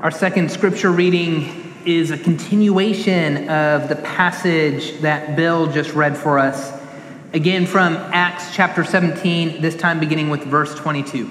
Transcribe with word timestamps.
Our 0.00 0.10
second 0.10 0.50
scripture 0.50 0.90
reading 0.90 1.72
is 1.86 2.10
a 2.10 2.18
continuation 2.18 3.48
of 3.48 3.88
the 3.88 3.94
passage 3.96 5.00
that 5.00 5.36
Bill 5.36 5.70
just 5.70 5.94
read 5.94 6.16
for 6.18 6.38
us. 6.38 6.78
Again, 7.32 7.64
from 7.64 7.94
Acts 8.12 8.54
chapter 8.54 8.84
17, 8.84 9.62
this 9.62 9.76
time 9.76 10.00
beginning 10.00 10.30
with 10.30 10.42
verse 10.42 10.74
22. 10.74 11.30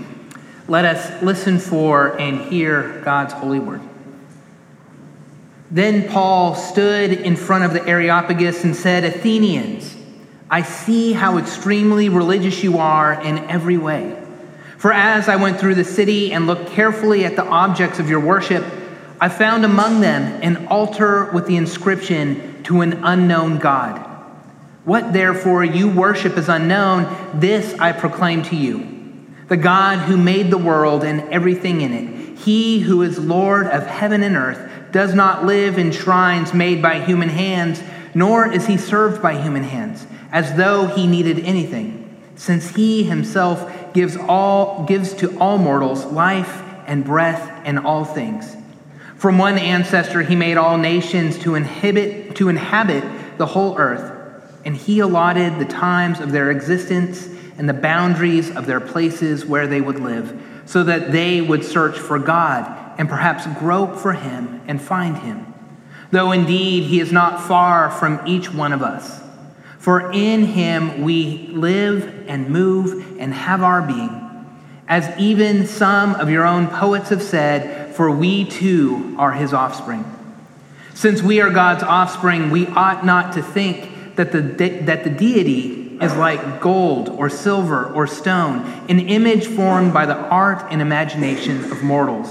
Let 0.70 0.86
us 0.86 1.22
listen 1.22 1.60
for 1.60 2.20
and 2.20 2.40
hear 2.42 3.02
God's 3.02 3.34
holy 3.34 3.60
word. 3.60 3.82
Then 5.70 6.10
Paul 6.10 6.56
stood 6.56 7.12
in 7.12 7.36
front 7.36 7.66
of 7.66 7.74
the 7.74 7.86
Areopagus 7.86 8.64
and 8.64 8.76
said, 8.76 9.04
Athenians, 9.04 9.96
I 10.50 10.62
see 10.62 11.12
how 11.12 11.38
extremely 11.38 12.08
religious 12.08 12.64
you 12.64 12.78
are 12.78 13.22
in 13.22 13.40
every 13.50 13.78
way. 13.78 14.23
For 14.84 14.92
as 14.92 15.30
I 15.30 15.38
went 15.38 15.62
through 15.62 15.76
the 15.76 15.86
city 15.86 16.34
and 16.34 16.46
looked 16.46 16.72
carefully 16.72 17.24
at 17.24 17.38
the 17.38 17.46
objects 17.46 18.00
of 18.00 18.10
your 18.10 18.20
worship, 18.20 18.66
I 19.18 19.30
found 19.30 19.64
among 19.64 20.02
them 20.02 20.42
an 20.44 20.68
altar 20.68 21.32
with 21.32 21.48
the 21.48 21.56
inscription 21.56 22.62
to 22.64 22.82
an 22.82 23.00
unknown 23.02 23.60
God. 23.60 24.00
What 24.84 25.14
therefore 25.14 25.64
you 25.64 25.90
worship 25.90 26.38
is 26.38 26.50
unknown, 26.50 27.40
this 27.40 27.74
I 27.80 27.94
proclaim 27.94 28.44
to 28.44 28.58
you 28.58 28.86
the 29.48 29.56
God 29.56 30.00
who 30.00 30.18
made 30.18 30.52
the 30.52 30.58
world 30.58 31.06
and 31.06 31.22
everything 31.32 31.80
in 31.80 31.94
it, 31.94 32.40
he 32.40 32.82
who 32.82 33.04
is 33.04 33.18
Lord 33.18 33.68
of 33.68 33.88
heaven 33.88 34.22
and 34.22 34.36
earth, 34.36 34.70
does 34.92 35.14
not 35.14 35.46
live 35.46 35.78
in 35.78 35.94
shrines 35.94 36.54
made 36.54 36.82
by 36.82 37.00
human 37.00 37.30
hands, 37.30 37.82
nor 38.14 38.52
is 38.52 38.66
he 38.66 38.76
served 38.76 39.22
by 39.22 39.42
human 39.42 39.64
hands 39.64 40.06
as 40.34 40.58
though 40.58 40.88
he 40.88 41.08
needed 41.08 41.40
anything, 41.40 42.22
since 42.36 42.76
he 42.76 43.04
himself 43.04 43.83
gives 43.94 44.18
all 44.18 44.86
gives 44.86 45.14
to 45.16 45.38
all 45.40 45.58
mortals 45.58 46.06
life 46.06 46.62
and 46.88 47.06
breath 47.06 47.62
and 47.66 47.80
all 47.80 48.06
things. 48.06 48.56
From 49.16 49.38
one 49.38 49.58
ancestor 49.58 50.22
he 50.22 50.36
made 50.36 50.58
all 50.58 50.78
nations 50.78 51.38
to 51.40 51.56
inhibit 51.56 52.36
to 52.36 52.50
inhabit 52.50 53.04
the 53.38 53.46
whole 53.46 53.78
earth, 53.78 54.12
and 54.66 54.76
he 54.76 55.00
allotted 55.00 55.60
the 55.60 55.66
times 55.66 56.20
of 56.20 56.32
their 56.32 56.52
existence 56.52 57.30
and 57.58 57.70
the 57.70 57.74
boundaries 57.74 58.56
of 58.56 58.66
their 58.66 58.80
places 58.80 59.46
where 59.46 59.68
they 59.68 59.80
would 59.80 60.00
live, 60.00 60.42
so 60.66 60.84
that 60.84 61.12
they 61.12 61.42
would 61.42 61.64
search 61.64 61.98
for 61.98 62.20
God 62.20 62.80
and 62.98 63.08
perhaps 63.08 63.48
grope 63.60 63.96
for 63.96 64.14
him 64.14 64.62
and 64.68 64.82
find 64.82 65.18
him. 65.18 65.54
Though 66.12 66.32
indeed 66.32 66.84
he 66.84 67.00
is 67.00 67.12
not 67.12 67.42
far 67.42 67.90
from 67.90 68.22
each 68.28 68.54
one 68.54 68.74
of 68.74 68.84
us. 68.84 69.22
For 69.80 70.12
in 70.12 70.46
him 70.46 71.02
we 71.02 71.48
live 71.48 72.26
and 72.28 72.50
move 72.50 73.13
and 73.24 73.34
have 73.34 73.64
our 73.64 73.82
being. 73.82 74.20
As 74.88 75.18
even 75.18 75.66
some 75.66 76.14
of 76.16 76.30
your 76.30 76.46
own 76.46 76.68
poets 76.68 77.10
have 77.10 77.24
said, 77.24 77.96
for 77.96 78.12
we 78.12 78.44
too 78.46 79.16
are 79.18 79.32
his 79.32 79.54
offspring. 79.54 80.04
Since 80.94 81.24
we 81.24 81.40
are 81.42 81.50
God's 81.50 81.84
offspring, 81.84 82.52
we 82.52 82.68
ought 82.68 83.06
not 83.06 83.34
to 83.34 83.42
think 83.42 84.16
that 84.16 84.32
the, 84.34 84.42
de- 84.42 84.80
that 84.82 85.06
the 85.06 85.10
deity 85.10 85.98
is 86.02 86.14
like 86.16 86.60
gold 86.60 87.08
or 87.10 87.30
silver 87.30 87.86
or 87.94 88.08
stone, 88.08 88.60
an 88.90 89.00
image 89.00 89.48
formed 89.48 89.94
by 89.94 90.06
the 90.06 90.18
art 90.18 90.66
and 90.70 90.82
imagination 90.82 91.72
of 91.72 91.82
mortals. 91.82 92.30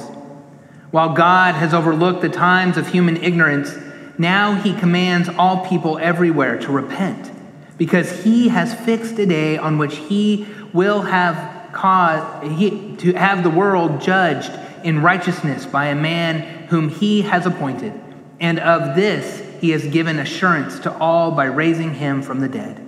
While 0.91 1.15
God 1.15 1.55
has 1.55 1.73
overlooked 1.73 2.21
the 2.21 2.29
times 2.29 2.77
of 2.77 2.89
human 2.89 3.17
ignorance, 3.17 3.75
now 4.19 4.55
he 4.57 4.75
commands 4.75 5.31
all 5.31 5.67
people 5.67 5.99
everywhere 5.99 6.59
to 6.59 6.71
repent 6.71 7.31
because 7.79 8.23
he 8.23 8.49
has 8.49 8.75
fixed 8.75 9.19
a 9.19 9.27
day 9.27 9.57
on 9.57 9.79
which 9.79 9.97
he 9.97 10.47
will 10.73 11.03
have 11.03 11.73
caused 11.73 12.53
he, 12.53 12.97
to 12.97 13.13
have 13.15 13.43
the 13.43 13.51
world 13.51 14.01
judged 14.01 14.53
in 14.85 15.03
righteousness 15.03 15.67
by 15.67 15.87
a 15.87 15.95
man 15.95 16.67
whom 16.69 16.89
he 16.89 17.23
has 17.23 17.47
appointed. 17.47 17.93
And 18.41 18.59
of 18.59 18.97
this 18.97 19.43
he 19.61 19.71
has 19.71 19.87
given 19.87 20.19
assurance 20.19 20.81
to 20.81 20.93
all 20.99 21.31
by 21.31 21.45
raising 21.45 21.95
him 21.95 22.23
from 22.23 22.41
the 22.41 22.49
dead. 22.49 22.79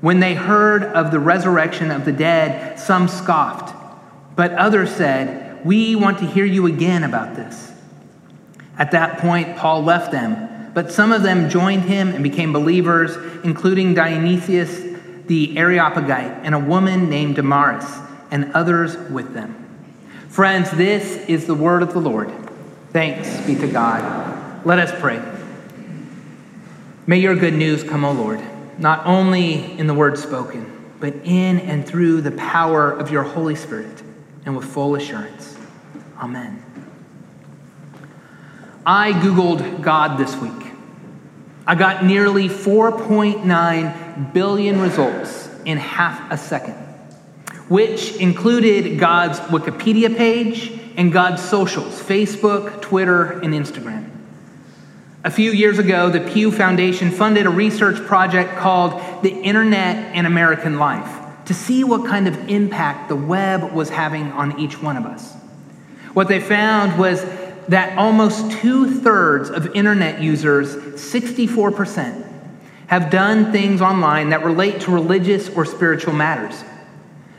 When 0.00 0.20
they 0.20 0.34
heard 0.34 0.84
of 0.84 1.10
the 1.10 1.20
resurrection 1.20 1.90
of 1.90 2.04
the 2.04 2.12
dead, 2.12 2.78
some 2.78 3.08
scoffed, 3.08 3.74
but 4.36 4.52
others 4.52 4.94
said, 4.94 5.64
We 5.66 5.96
want 5.96 6.18
to 6.18 6.26
hear 6.26 6.44
you 6.44 6.66
again 6.66 7.04
about 7.04 7.34
this. 7.34 7.72
At 8.78 8.92
that 8.92 9.18
point, 9.18 9.56
Paul 9.56 9.82
left 9.82 10.12
them 10.12 10.48
but 10.78 10.92
some 10.92 11.10
of 11.10 11.24
them 11.24 11.50
joined 11.50 11.82
him 11.82 12.10
and 12.10 12.22
became 12.22 12.52
believers, 12.52 13.16
including 13.42 13.94
Dionysius 13.94 14.87
the 15.28 15.56
Areopagite 15.56 16.44
and 16.44 16.54
a 16.54 16.58
woman 16.58 17.08
named 17.08 17.36
Damaris, 17.36 17.86
and 18.30 18.52
others 18.52 18.96
with 19.10 19.32
them. 19.32 19.54
Friends, 20.28 20.70
this 20.72 21.16
is 21.28 21.46
the 21.46 21.54
word 21.54 21.82
of 21.82 21.92
the 21.92 22.00
Lord. 22.00 22.30
Thanks 22.92 23.40
be 23.46 23.54
to 23.56 23.68
God. 23.68 24.66
Let 24.66 24.78
us 24.78 24.98
pray. 25.00 25.22
May 27.06 27.18
your 27.18 27.34
good 27.34 27.54
news 27.54 27.82
come, 27.82 28.04
O 28.04 28.12
Lord, 28.12 28.40
not 28.78 29.06
only 29.06 29.78
in 29.78 29.86
the 29.86 29.94
word 29.94 30.18
spoken, 30.18 30.74
but 31.00 31.14
in 31.24 31.60
and 31.60 31.86
through 31.86 32.20
the 32.20 32.32
power 32.32 32.90
of 32.90 33.10
your 33.10 33.22
Holy 33.22 33.54
Spirit 33.54 34.02
and 34.44 34.56
with 34.56 34.66
full 34.66 34.94
assurance. 34.94 35.56
Amen. 36.18 36.62
I 38.84 39.12
Googled 39.12 39.82
God 39.82 40.18
this 40.18 40.36
week. 40.36 40.72
I 41.66 41.74
got 41.74 42.04
nearly 42.04 42.48
4.9 42.48 44.07
billion 44.32 44.80
results 44.80 45.48
in 45.64 45.78
half 45.78 46.30
a 46.30 46.36
second, 46.36 46.74
which 47.68 48.16
included 48.16 48.98
God's 48.98 49.38
Wikipedia 49.40 50.16
page 50.16 50.72
and 50.96 51.12
God's 51.12 51.42
socials 51.42 52.00
Facebook, 52.02 52.82
Twitter, 52.82 53.40
and 53.40 53.54
Instagram. 53.54 54.10
A 55.24 55.30
few 55.30 55.50
years 55.50 55.78
ago, 55.78 56.08
the 56.10 56.20
Pew 56.20 56.50
Foundation 56.50 57.10
funded 57.10 57.46
a 57.46 57.50
research 57.50 57.96
project 58.06 58.56
called 58.56 58.92
The 59.22 59.30
Internet 59.30 60.14
and 60.14 60.26
American 60.26 60.78
Life 60.78 61.44
to 61.46 61.54
see 61.54 61.82
what 61.82 62.06
kind 62.06 62.28
of 62.28 62.48
impact 62.48 63.08
the 63.08 63.16
web 63.16 63.72
was 63.72 63.88
having 63.88 64.30
on 64.32 64.60
each 64.60 64.80
one 64.82 64.96
of 64.96 65.06
us. 65.06 65.34
What 66.12 66.28
they 66.28 66.40
found 66.40 66.98
was 66.98 67.24
that 67.68 67.98
almost 67.98 68.50
two 68.50 69.00
thirds 69.00 69.50
of 69.50 69.74
internet 69.74 70.20
users, 70.20 70.76
64%, 70.76 72.27
have 72.88 73.10
done 73.10 73.52
things 73.52 73.80
online 73.80 74.30
that 74.30 74.44
relate 74.44 74.80
to 74.80 74.90
religious 74.90 75.48
or 75.50 75.64
spiritual 75.64 76.14
matters. 76.14 76.64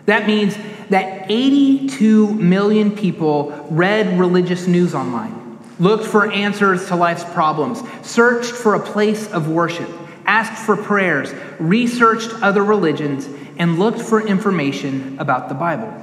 That 0.06 0.26
means 0.26 0.58
that 0.90 1.30
82 1.30 2.34
million 2.34 2.96
people 2.96 3.68
read 3.70 4.20
religious 4.20 4.66
news 4.66 4.96
online, 4.96 5.60
looked 5.80 6.06
for 6.06 6.32
answers 6.32 6.88
to 6.88 6.96
life's 6.96 7.26
problems, 7.26 7.84
searched 8.02 8.52
for 8.52 8.76
a 8.76 8.80
place 8.80 9.32
of 9.32 9.50
worship, 9.50 9.90
asked 10.26 10.66
for 10.66 10.78
prayers, 10.78 11.34
researched 11.60 12.32
other 12.42 12.64
religions, 12.64 13.28
and 13.58 13.78
looked 13.78 14.02
for 14.02 14.26
information 14.26 15.18
about 15.20 15.50
the 15.50 15.56
Bible. 15.56 15.94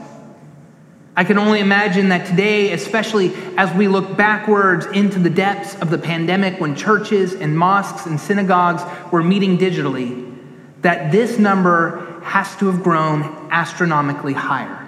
I 1.19 1.25
can 1.25 1.39
only 1.39 1.61
imagine 1.61 2.11
that 2.11 2.27
today, 2.27 2.73
especially 2.73 3.33
as 3.57 3.73
we 3.75 3.89
look 3.89 4.19
backwards 4.19 4.85
into 4.85 5.19
the 5.19 5.31
depths 5.31 5.75
of 5.81 5.89
the 5.89 5.97
pandemic 5.97 6.61
when 6.61 6.77
churches 6.77 7.33
and 7.33 7.57
mosques 7.57 8.05
and 8.05 8.21
synagogues 8.21 8.83
were 9.11 9.23
meeting 9.23 9.57
digitally, 9.57 10.37
that 10.83 11.11
this 11.11 11.39
number 11.39 12.21
has 12.23 12.55
to 12.57 12.67
have 12.67 12.83
grown 12.83 13.49
astronomically 13.51 14.35
higher. 14.35 14.87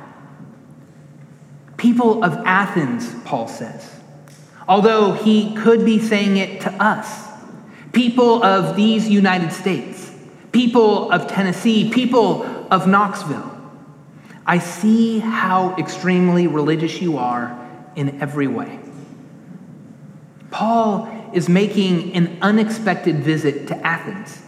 People 1.78 2.22
of 2.22 2.34
Athens, 2.44 3.14
Paul 3.24 3.48
says, 3.48 3.90
although 4.68 5.12
he 5.12 5.54
could 5.54 5.82
be 5.82 5.98
saying 5.98 6.36
it 6.36 6.60
to 6.60 6.72
us, 6.72 7.26
people 7.92 8.44
of 8.44 8.76
these 8.76 9.08
United 9.08 9.50
States, 9.50 10.12
people 10.52 11.10
of 11.10 11.26
Tennessee, 11.26 11.90
people 11.90 12.44
of 12.70 12.86
Knoxville. 12.86 13.57
I 14.48 14.60
see 14.60 15.18
how 15.18 15.76
extremely 15.76 16.46
religious 16.46 17.02
you 17.02 17.18
are 17.18 17.54
in 17.96 18.22
every 18.22 18.46
way. 18.46 18.80
Paul 20.50 21.30
is 21.34 21.50
making 21.50 22.14
an 22.14 22.38
unexpected 22.40 23.16
visit 23.16 23.68
to 23.68 23.76
Athens. 23.86 24.42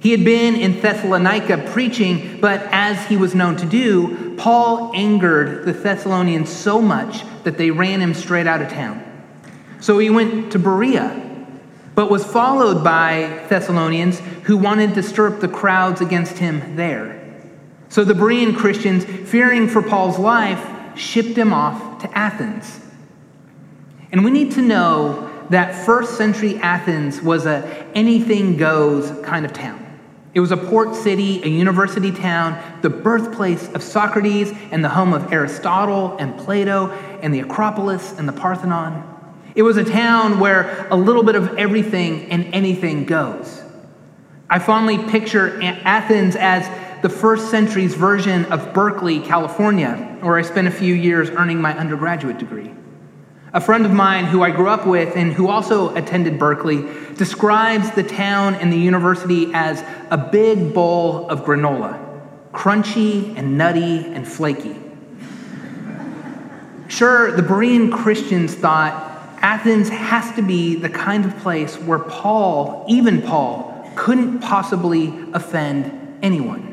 He 0.00 0.10
had 0.10 0.26
been 0.26 0.56
in 0.56 0.82
Thessalonica 0.82 1.70
preaching, 1.72 2.38
but 2.38 2.60
as 2.70 3.06
he 3.06 3.16
was 3.16 3.34
known 3.34 3.56
to 3.56 3.66
do, 3.66 4.36
Paul 4.36 4.92
angered 4.94 5.64
the 5.64 5.72
Thessalonians 5.72 6.50
so 6.50 6.82
much 6.82 7.24
that 7.44 7.56
they 7.56 7.70
ran 7.70 8.00
him 8.00 8.12
straight 8.12 8.46
out 8.46 8.60
of 8.60 8.68
town. 8.68 9.02
So 9.80 9.98
he 9.98 10.10
went 10.10 10.52
to 10.52 10.58
Berea, 10.58 11.46
but 11.94 12.10
was 12.10 12.26
followed 12.26 12.84
by 12.84 13.46
Thessalonians 13.48 14.20
who 14.44 14.58
wanted 14.58 14.94
to 14.96 15.02
stir 15.02 15.32
up 15.32 15.40
the 15.40 15.48
crowds 15.48 16.02
against 16.02 16.36
him 16.36 16.76
there. 16.76 17.19
So 17.90 18.04
the 18.04 18.14
Berean 18.14 18.56
Christians, 18.56 19.04
fearing 19.04 19.66
for 19.68 19.82
Paul's 19.82 20.16
life, 20.16 20.96
shipped 20.96 21.36
him 21.36 21.52
off 21.52 22.00
to 22.02 22.18
Athens. 22.18 22.80
And 24.12 24.24
we 24.24 24.30
need 24.30 24.52
to 24.52 24.62
know 24.62 25.28
that 25.50 25.74
first 25.74 26.16
century 26.16 26.56
Athens 26.58 27.20
was 27.20 27.46
a 27.46 27.86
anything 27.94 28.56
goes 28.56 29.10
kind 29.26 29.44
of 29.44 29.52
town. 29.52 29.86
It 30.34 30.38
was 30.38 30.52
a 30.52 30.56
port 30.56 30.94
city, 30.94 31.42
a 31.42 31.48
university 31.48 32.12
town, 32.12 32.62
the 32.82 32.90
birthplace 32.90 33.68
of 33.72 33.82
Socrates 33.82 34.52
and 34.70 34.84
the 34.84 34.88
home 34.88 35.12
of 35.12 35.32
Aristotle 35.32 36.16
and 36.18 36.38
Plato 36.38 36.90
and 37.22 37.34
the 37.34 37.40
Acropolis 37.40 38.16
and 38.16 38.28
the 38.28 38.32
Parthenon. 38.32 39.04
It 39.56 39.62
was 39.62 39.76
a 39.76 39.84
town 39.84 40.38
where 40.38 40.86
a 40.92 40.96
little 40.96 41.24
bit 41.24 41.34
of 41.34 41.58
everything 41.58 42.30
and 42.30 42.54
anything 42.54 43.04
goes. 43.04 43.64
I 44.48 44.60
fondly 44.60 44.98
picture 44.98 45.60
Athens 45.60 46.36
as 46.36 46.68
the 47.02 47.08
first 47.08 47.50
century's 47.50 47.94
version 47.94 48.44
of 48.46 48.72
Berkeley, 48.74 49.20
California, 49.20 50.18
where 50.20 50.36
I 50.36 50.42
spent 50.42 50.68
a 50.68 50.70
few 50.70 50.94
years 50.94 51.30
earning 51.30 51.60
my 51.60 51.76
undergraduate 51.76 52.38
degree. 52.38 52.70
A 53.52 53.60
friend 53.60 53.84
of 53.84 53.92
mine 53.92 54.26
who 54.26 54.42
I 54.42 54.50
grew 54.50 54.68
up 54.68 54.86
with 54.86 55.16
and 55.16 55.32
who 55.32 55.48
also 55.48 55.94
attended 55.96 56.38
Berkeley 56.38 56.86
describes 57.14 57.90
the 57.92 58.02
town 58.02 58.54
and 58.54 58.72
the 58.72 58.78
university 58.78 59.50
as 59.52 59.82
a 60.10 60.18
big 60.18 60.72
bowl 60.72 61.28
of 61.28 61.40
granola, 61.40 61.98
crunchy 62.52 63.36
and 63.36 63.58
nutty 63.58 64.04
and 64.06 64.26
flaky. 64.28 64.76
Sure, 66.86 67.32
the 67.32 67.42
Berean 67.42 67.92
Christians 67.92 68.54
thought 68.54 69.08
Athens 69.42 69.88
has 69.88 70.32
to 70.36 70.42
be 70.42 70.76
the 70.76 70.88
kind 70.88 71.24
of 71.24 71.36
place 71.38 71.76
where 71.76 71.98
Paul, 71.98 72.84
even 72.88 73.22
Paul, 73.22 73.90
couldn't 73.96 74.40
possibly 74.40 75.12
offend 75.32 76.18
anyone. 76.22 76.69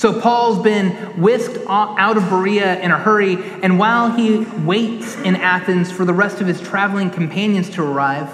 So 0.00 0.18
Paul's 0.18 0.62
been 0.62 0.92
whisked 1.20 1.58
out 1.68 2.16
of 2.16 2.30
Berea 2.30 2.80
in 2.80 2.90
a 2.90 2.96
hurry, 2.96 3.34
and 3.62 3.78
while 3.78 4.10
he 4.10 4.38
waits 4.64 5.14
in 5.16 5.36
Athens 5.36 5.92
for 5.92 6.06
the 6.06 6.14
rest 6.14 6.40
of 6.40 6.46
his 6.46 6.58
traveling 6.58 7.10
companions 7.10 7.68
to 7.72 7.82
arrive, 7.82 8.32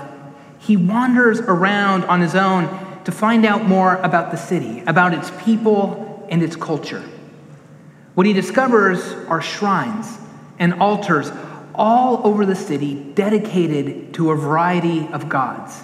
he 0.61 0.77
wanders 0.77 1.41
around 1.41 2.05
on 2.05 2.21
his 2.21 2.37
own 2.37 2.69
to 3.03 3.11
find 3.11 3.45
out 3.45 3.65
more 3.65 3.97
about 3.97 4.31
the 4.31 4.37
city, 4.37 4.85
about 4.87 5.13
its 5.13 5.33
people 5.45 6.25
and 6.31 6.41
its 6.41 6.55
culture. 6.55 7.03
What 8.15 8.29
he 8.29 8.33
discovers 8.33 9.03
are 9.27 9.43
shrines 9.43 10.19
and 10.61 10.75
altars 10.75 11.33
all 11.75 12.25
over 12.25 12.47
the 12.47 12.55
city 12.55 12.95
dedicated 12.95 14.15
to 14.15 14.31
a 14.31 14.37
variety 14.37 15.09
of 15.09 15.29
gods. 15.29 15.83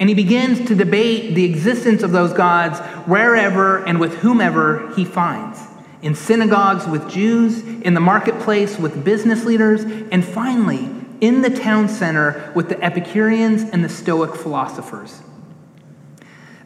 And 0.00 0.08
he 0.08 0.14
begins 0.14 0.68
to 0.68 0.74
debate 0.74 1.34
the 1.34 1.44
existence 1.44 2.02
of 2.02 2.12
those 2.12 2.32
gods 2.32 2.78
wherever 3.08 3.84
and 3.84 3.98
with 3.98 4.14
whomever 4.16 4.92
he 4.94 5.04
finds 5.04 5.58
in 6.02 6.14
synagogues 6.14 6.86
with 6.86 7.10
Jews, 7.10 7.62
in 7.62 7.94
the 7.94 8.00
marketplace 8.00 8.78
with 8.78 9.04
business 9.04 9.44
leaders, 9.44 9.82
and 10.12 10.24
finally, 10.24 10.88
in 11.20 11.42
the 11.42 11.50
town 11.50 11.88
center 11.88 12.52
with 12.54 12.68
the 12.68 12.82
Epicureans 12.82 13.62
and 13.62 13.84
the 13.84 13.88
Stoic 13.88 14.36
philosophers. 14.36 15.20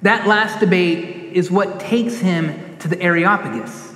That 0.02 0.26
last 0.26 0.60
debate 0.60 1.32
is 1.32 1.50
what 1.50 1.80
takes 1.80 2.18
him 2.18 2.76
to 2.78 2.88
the 2.88 3.00
Areopagus, 3.00 3.94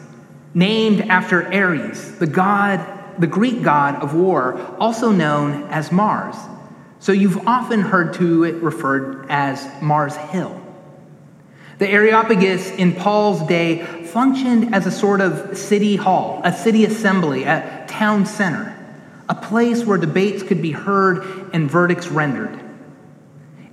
named 0.54 1.02
after 1.02 1.52
Ares, 1.52 2.18
the 2.18 2.26
god, 2.26 2.80
the 3.18 3.26
Greek 3.26 3.62
god 3.62 4.02
of 4.02 4.14
war, 4.14 4.58
also 4.78 5.10
known 5.10 5.64
as 5.64 5.92
Mars. 5.92 6.36
So 7.06 7.12
you've 7.12 7.46
often 7.46 7.82
heard 7.82 8.14
to 8.14 8.42
it 8.42 8.56
referred 8.56 9.26
as 9.28 9.64
Mars 9.80 10.16
Hill. 10.16 10.60
The 11.78 11.88
Areopagus 11.88 12.72
in 12.72 12.94
Paul's 12.94 13.46
day 13.46 13.84
functioned 14.06 14.74
as 14.74 14.88
a 14.88 14.90
sort 14.90 15.20
of 15.20 15.56
city 15.56 15.94
hall, 15.94 16.40
a 16.42 16.52
city 16.52 16.84
assembly, 16.84 17.44
a 17.44 17.84
town 17.86 18.26
center, 18.26 18.76
a 19.28 19.36
place 19.36 19.84
where 19.84 19.98
debates 19.98 20.42
could 20.42 20.60
be 20.60 20.72
heard 20.72 21.48
and 21.52 21.70
verdicts 21.70 22.08
rendered. 22.08 22.60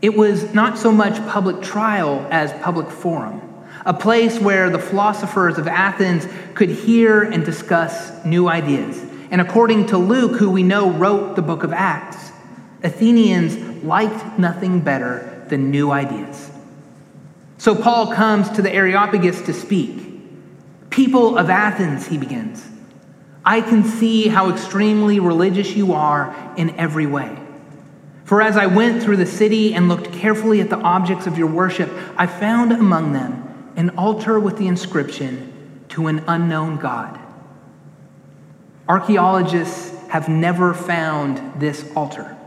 It 0.03 0.15
was 0.15 0.53
not 0.53 0.77
so 0.77 0.91
much 0.91 1.17
public 1.27 1.63
trial 1.63 2.27
as 2.29 2.53
public 2.61 2.91
forum, 2.91 3.41
a 3.83 3.95
place 3.95 4.39
where 4.39 4.69
the 4.69 4.77
philosophers 4.77 5.57
of 5.57 5.67
Athens 5.67 6.27
could 6.53 6.69
hear 6.69 7.23
and 7.23 7.43
discuss 7.43 8.23
new 8.23 8.47
ideas. 8.47 9.03
And 9.31 9.41
according 9.41 9.87
to 9.87 9.97
Luke, 9.97 10.37
who 10.37 10.51
we 10.51 10.61
know 10.61 10.91
wrote 10.91 11.35
the 11.35 11.41
book 11.41 11.63
of 11.63 11.73
Acts, 11.73 12.32
Athenians 12.83 13.83
liked 13.83 14.37
nothing 14.37 14.81
better 14.81 15.45
than 15.47 15.71
new 15.71 15.91
ideas. 15.91 16.51
So 17.57 17.75
Paul 17.75 18.13
comes 18.13 18.49
to 18.51 18.61
the 18.61 18.71
Areopagus 18.71 19.41
to 19.43 19.53
speak. 19.53 19.99
People 20.89 21.37
of 21.37 21.49
Athens, 21.49 22.07
he 22.07 22.17
begins, 22.17 22.69
I 23.45 23.61
can 23.61 23.83
see 23.83 24.27
how 24.27 24.51
extremely 24.51 25.19
religious 25.19 25.75
you 25.75 25.93
are 25.93 26.53
in 26.57 26.71
every 26.71 27.05
way. 27.05 27.37
For 28.25 28.41
as 28.41 28.55
I 28.55 28.67
went 28.67 29.03
through 29.03 29.17
the 29.17 29.25
city 29.25 29.73
and 29.73 29.89
looked 29.89 30.11
carefully 30.13 30.61
at 30.61 30.69
the 30.69 30.77
objects 30.77 31.27
of 31.27 31.37
your 31.37 31.47
worship, 31.47 31.89
I 32.17 32.27
found 32.27 32.71
among 32.71 33.13
them 33.13 33.73
an 33.75 33.91
altar 33.91 34.39
with 34.39 34.57
the 34.57 34.67
inscription, 34.67 35.49
To 35.89 36.07
an 36.07 36.23
unknown 36.27 36.77
God. 36.77 37.19
Archaeologists 38.87 39.95
have 40.07 40.29
never 40.29 40.73
found 40.73 41.59
this 41.59 41.89
altar. 41.95 42.37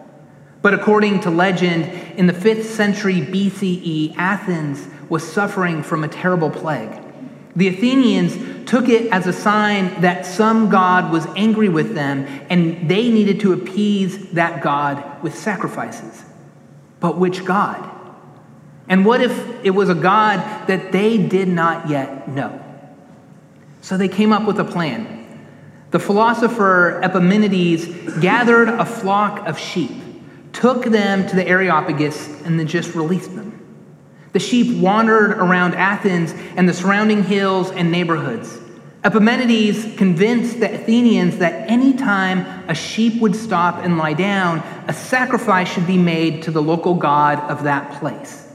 But 0.67 0.75
according 0.75 1.21
to 1.21 1.31
legend, 1.31 1.85
in 2.19 2.27
the 2.27 2.33
5th 2.33 2.65
century 2.65 3.21
BCE, 3.21 4.17
Athens 4.17 4.89
was 5.09 5.23
suffering 5.23 5.85
from 5.85 6.03
a 6.03 6.09
terrible 6.09 6.51
plague. 6.51 6.91
The 7.55 7.69
Athenians 7.69 8.69
took 8.69 8.89
it 8.89 9.13
as 9.13 9.29
a 9.29 9.33
sign 9.33 10.01
that 10.01 10.27
some 10.27 10.69
god 10.69 11.13
was 11.13 11.25
angry 11.37 11.69
with 11.69 11.95
them 11.95 12.27
and 12.51 12.91
they 12.91 13.11
needed 13.11 13.39
to 13.43 13.53
appease 13.53 14.31
that 14.31 14.61
god 14.61 15.23
with 15.23 15.39
sacrifices. 15.39 16.25
But 16.99 17.17
which 17.17 17.45
god? 17.45 17.89
And 18.89 19.07
what 19.07 19.21
if 19.21 19.65
it 19.65 19.71
was 19.71 19.89
a 19.89 19.95
god 19.95 20.67
that 20.67 20.91
they 20.91 21.17
did 21.17 21.47
not 21.47 21.89
yet 21.89 22.27
know? 22.27 22.61
So 23.83 23.97
they 23.97 24.09
came 24.09 24.33
up 24.33 24.45
with 24.45 24.59
a 24.59 24.65
plan. 24.65 25.47
The 25.93 26.01
philosopher 26.01 27.01
Epimenides 27.05 28.19
gathered 28.19 28.69
a 28.69 28.85
flock 28.85 29.47
of 29.47 29.61
sheep 29.61 29.93
took 30.57 30.87
them 30.87 31.29
to 31.29 31.37
the 31.37 31.47
Areopagus, 31.47 32.43
and 32.45 32.59
then 32.59 32.67
just 32.67 32.95
released 32.95 33.35
them. 33.37 33.53
The 34.33 34.39
sheep 34.39 34.81
wandered 34.81 35.33
around 35.33 35.75
Athens 35.75 36.35
and 36.57 36.67
the 36.69 36.73
surrounding 36.73 37.23
hills 37.23 37.71
and 37.71 37.93
neighborhoods. 37.93 38.59
Epimenides 39.05 39.97
convinced 39.97 40.59
the 40.59 40.75
Athenians 40.75 41.39
that 41.39 41.71
any 41.71 41.93
time 41.93 42.41
a 42.69 42.75
sheep 42.75 43.21
would 43.21 43.37
stop 43.37 43.85
and 43.85 43.99
lie 43.99 44.15
down, 44.15 44.59
a 44.89 44.93
sacrifice 44.93 45.73
should 45.73 45.87
be 45.87 45.99
made 45.99 46.43
to 46.45 46.51
the 46.51 46.63
local 46.63 46.95
god 46.95 47.39
of 47.51 47.65
that 47.65 48.01
place. 48.01 48.51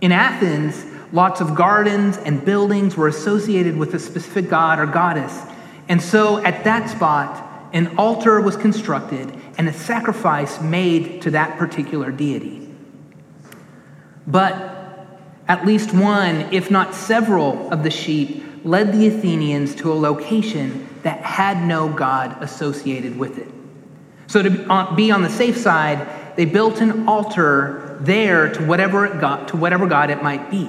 In 0.00 0.12
Athens, 0.12 0.84
lots 1.12 1.40
of 1.42 1.54
gardens 1.54 2.16
and 2.16 2.42
buildings 2.42 2.96
were 2.96 3.08
associated 3.08 3.76
with 3.76 3.94
a 3.94 3.98
specific 3.98 4.48
god 4.48 4.78
or 4.78 4.86
goddess. 4.86 5.42
And 5.88 6.00
so 6.00 6.38
at 6.44 6.64
that 6.64 6.88
spot, 6.88 7.44
an 7.72 7.98
altar 7.98 8.40
was 8.40 8.56
constructed 8.56 9.37
and 9.58 9.68
a 9.68 9.72
sacrifice 9.72 10.60
made 10.60 11.20
to 11.22 11.32
that 11.32 11.58
particular 11.58 12.12
deity. 12.12 12.72
But 14.26 14.76
at 15.48 15.66
least 15.66 15.92
one, 15.92 16.52
if 16.52 16.70
not 16.70 16.94
several, 16.94 17.70
of 17.72 17.82
the 17.82 17.90
sheep 17.90 18.44
led 18.64 18.92
the 18.92 19.08
Athenians 19.08 19.74
to 19.76 19.92
a 19.92 19.94
location 19.94 20.88
that 21.02 21.20
had 21.20 21.66
no 21.66 21.88
god 21.88 22.40
associated 22.42 23.18
with 23.18 23.38
it. 23.38 23.48
So, 24.28 24.42
to 24.42 24.72
uh, 24.72 24.94
be 24.94 25.10
on 25.10 25.22
the 25.22 25.30
safe 25.30 25.56
side, 25.56 26.06
they 26.36 26.44
built 26.44 26.80
an 26.80 27.08
altar 27.08 27.96
there 28.00 28.52
to 28.52 28.64
whatever, 28.64 29.06
it 29.06 29.20
got, 29.20 29.48
to 29.48 29.56
whatever 29.56 29.86
god 29.86 30.10
it 30.10 30.22
might 30.22 30.50
be. 30.50 30.68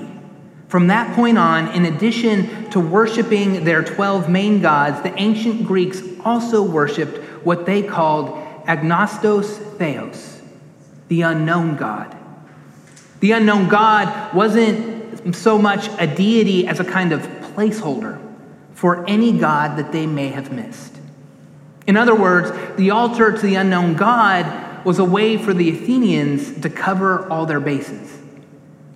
From 0.69 0.87
that 0.87 1.13
point 1.15 1.37
on, 1.37 1.67
in 1.69 1.85
addition 1.85 2.69
to 2.69 2.79
worshiping 2.79 3.65
their 3.65 3.83
12 3.83 4.29
main 4.29 4.61
gods, 4.61 5.01
the 5.01 5.13
ancient 5.19 5.65
Greeks 5.65 6.01
also 6.23 6.63
worshiped 6.63 7.17
what 7.43 7.65
they 7.65 7.83
called 7.83 8.48
agnostos 8.69 9.57
theos, 9.79 10.41
the 11.07 11.23
unknown 11.23 11.75
God. 11.75 12.15
The 13.19 13.31
unknown 13.31 13.67
God 13.67 14.33
wasn't 14.33 15.35
so 15.35 15.57
much 15.57 15.89
a 15.97 16.05
deity 16.05 16.67
as 16.67 16.79
a 16.79 16.85
kind 16.85 17.11
of 17.11 17.21
placeholder 17.55 18.21
for 18.73 19.05
any 19.09 19.37
God 19.37 19.77
that 19.77 19.91
they 19.91 20.05
may 20.05 20.27
have 20.27 20.53
missed. 20.53 20.95
In 21.87 21.97
other 21.97 22.13
words, 22.13 22.51
the 22.77 22.91
altar 22.91 23.31
to 23.31 23.41
the 23.41 23.55
unknown 23.55 23.95
God 23.95 24.85
was 24.85 24.99
a 24.99 25.03
way 25.03 25.37
for 25.37 25.53
the 25.53 25.71
Athenians 25.71 26.61
to 26.61 26.69
cover 26.69 27.27
all 27.27 27.47
their 27.47 27.59
bases. 27.59 28.17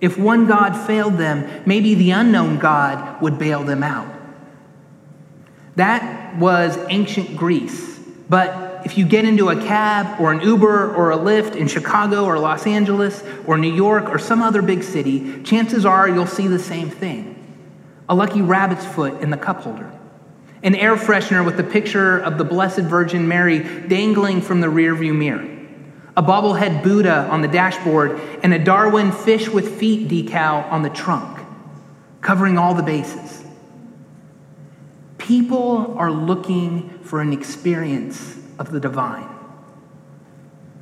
If 0.00 0.16
one 0.16 0.46
God 0.46 0.76
failed 0.86 1.18
them, 1.18 1.62
maybe 1.66 1.96
the 1.96 2.12
unknown 2.12 2.58
God 2.58 3.20
would 3.20 3.38
bail 3.38 3.64
them 3.64 3.82
out. 3.82 4.08
That 5.74 6.36
was 6.38 6.78
ancient 6.88 7.36
Greece. 7.36 7.98
But 8.28 8.73
if 8.84 8.98
you 8.98 9.06
get 9.06 9.24
into 9.24 9.48
a 9.48 9.56
cab 9.56 10.20
or 10.20 10.30
an 10.30 10.40
Uber 10.40 10.94
or 10.94 11.10
a 11.10 11.16
Lyft 11.16 11.56
in 11.56 11.68
Chicago 11.68 12.24
or 12.24 12.38
Los 12.38 12.66
Angeles 12.66 13.22
or 13.46 13.56
New 13.56 13.72
York 13.72 14.10
or 14.10 14.18
some 14.18 14.42
other 14.42 14.60
big 14.60 14.82
city, 14.82 15.42
chances 15.42 15.86
are 15.86 16.08
you'll 16.08 16.26
see 16.26 16.46
the 16.46 16.58
same 16.58 16.90
thing. 16.90 17.30
A 18.08 18.14
lucky 18.14 18.42
rabbit's 18.42 18.84
foot 18.84 19.22
in 19.22 19.30
the 19.30 19.38
cup 19.38 19.62
holder, 19.62 19.90
an 20.62 20.74
air 20.74 20.96
freshener 20.96 21.44
with 21.44 21.56
the 21.56 21.64
picture 21.64 22.18
of 22.18 22.36
the 22.36 22.44
Blessed 22.44 22.80
Virgin 22.80 23.26
Mary 23.26 23.60
dangling 23.88 24.42
from 24.42 24.60
the 24.60 24.66
rearview 24.66 25.16
mirror. 25.16 25.50
A 26.16 26.22
bobblehead 26.22 26.82
Buddha 26.82 27.26
on 27.30 27.40
the 27.40 27.48
dashboard, 27.48 28.20
and 28.42 28.54
a 28.54 28.58
Darwin 28.58 29.10
fish 29.10 29.48
with 29.48 29.78
feet 29.80 30.08
decal 30.08 30.70
on 30.70 30.82
the 30.82 30.90
trunk, 30.90 31.40
covering 32.20 32.56
all 32.56 32.74
the 32.74 32.84
bases. 32.84 33.42
People 35.18 35.96
are 35.98 36.12
looking 36.12 37.00
for 37.00 37.20
an 37.20 37.32
experience 37.32 38.38
of 38.58 38.70
the 38.70 38.80
divine. 38.80 39.28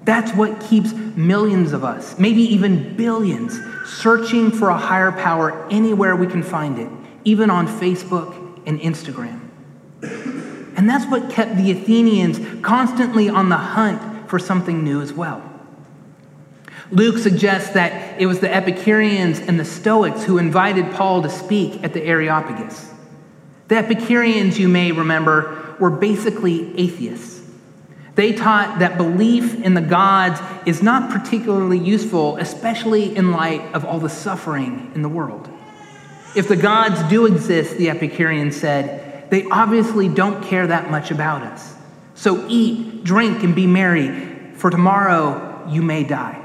That's 0.05 0.33
what 0.33 0.61
keeps 0.61 0.93
millions 0.93 1.73
of 1.73 1.85
us, 1.85 2.19
maybe 2.19 2.43
even 2.43 2.97
billions, 2.97 3.59
searching 3.87 4.51
for 4.51 4.69
a 4.69 4.77
higher 4.77 5.13
power 5.13 5.67
anywhere 5.71 6.17
we 6.17 6.27
can 6.27 6.43
find 6.43 6.79
it, 6.79 6.89
even 7.25 7.51
on 7.51 7.69
Facebook 7.69 8.67
and 8.67 8.81
Instagram. 8.81 9.41
And 10.77 10.89
that's 10.89 11.07
what 11.07 11.31
kept 11.31 11.57
the 11.57 11.71
Athenians 11.71 12.41
constantly 12.63 13.29
on 13.29 13.49
the 13.49 13.57
hunt 13.57 14.29
for 14.29 14.39
something 14.39 14.83
new 14.83 15.01
as 15.01 15.13
well. 15.13 15.49
Luke 16.91 17.19
suggests 17.19 17.71
that 17.75 18.21
it 18.21 18.27
was 18.27 18.41
the 18.41 18.53
Epicureans 18.53 19.39
and 19.39 19.59
the 19.59 19.65
Stoics 19.65 20.25
who 20.25 20.39
invited 20.39 20.91
Paul 20.93 21.23
to 21.23 21.31
speak 21.31 21.83
at 21.85 21.93
the 21.95 22.03
Areopagus. 22.03 22.91
The 23.69 23.77
Epicureans, 23.77 24.59
you 24.59 24.69
may 24.69 24.93
remember, 24.93 25.77
were 25.79 25.91
basically 25.91 26.77
atheists. 26.79 27.42
They 28.15 28.33
taught 28.33 28.81
that 28.81 28.99
belief 28.99 29.63
in 29.63 29.75
the 29.75 29.81
gods 29.81 30.41
is 30.67 30.83
not 30.83 31.11
particularly 31.11 31.79
useful, 31.79 32.37
especially 32.37 33.17
in 33.17 33.33
light 33.33 33.63
of 33.75 33.85
all 33.85 34.01
the 34.01 34.11
suffering 34.11 34.93
in 34.95 35.03
the 35.03 35.09
world. 35.09 35.49
If 36.37 36.49
the 36.49 36.57
gods 36.57 37.03
do 37.11 37.27
exist, 37.27 37.77
the 37.79 37.91
Epicureans 37.91 38.57
said, 38.57 39.31
they 39.31 39.47
obviously 39.51 40.09
don't 40.09 40.43
care 40.45 40.67
that 40.67 40.91
much 40.91 41.11
about 41.11 41.43
us. 41.43 41.75
So 42.15 42.47
eat, 42.49 43.03
drink, 43.03 43.43
and 43.43 43.55
be 43.55 43.67
merry, 43.67 44.53
for 44.55 44.71
tomorrow 44.71 45.67
you 45.69 45.81
may 45.83 46.05
die. 46.05 46.39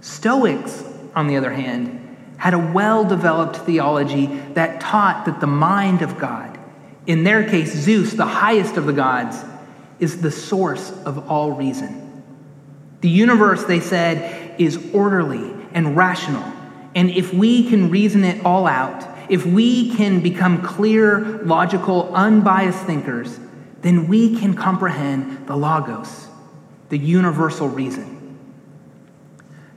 Stoics, 0.00 0.84
on 1.14 1.28
the 1.28 1.36
other 1.36 1.52
hand, 1.52 2.16
had 2.36 2.54
a 2.54 2.58
well 2.58 3.04
developed 3.04 3.58
theology 3.58 4.26
that 4.54 4.80
taught 4.80 5.24
that 5.26 5.38
the 5.38 5.46
mind 5.46 6.02
of 6.02 6.18
God, 6.18 6.58
in 7.06 7.22
their 7.22 7.48
case, 7.48 7.72
Zeus, 7.72 8.14
the 8.14 8.26
highest 8.26 8.76
of 8.76 8.86
the 8.86 8.92
gods, 8.92 9.36
is 10.02 10.20
the 10.20 10.32
source 10.32 10.90
of 11.06 11.30
all 11.30 11.52
reason. 11.52 12.24
The 13.02 13.08
universe, 13.08 13.64
they 13.64 13.78
said, 13.78 14.60
is 14.60 14.92
orderly 14.92 15.54
and 15.72 15.96
rational. 15.96 16.42
And 16.96 17.08
if 17.08 17.32
we 17.32 17.70
can 17.70 17.88
reason 17.88 18.24
it 18.24 18.44
all 18.44 18.66
out, 18.66 19.08
if 19.30 19.46
we 19.46 19.94
can 19.94 20.20
become 20.20 20.60
clear, 20.60 21.20
logical, 21.44 22.12
unbiased 22.14 22.80
thinkers, 22.80 23.38
then 23.82 24.08
we 24.08 24.38
can 24.40 24.54
comprehend 24.54 25.46
the 25.46 25.56
Logos, 25.56 26.26
the 26.88 26.98
universal 26.98 27.68
reason. 27.68 28.36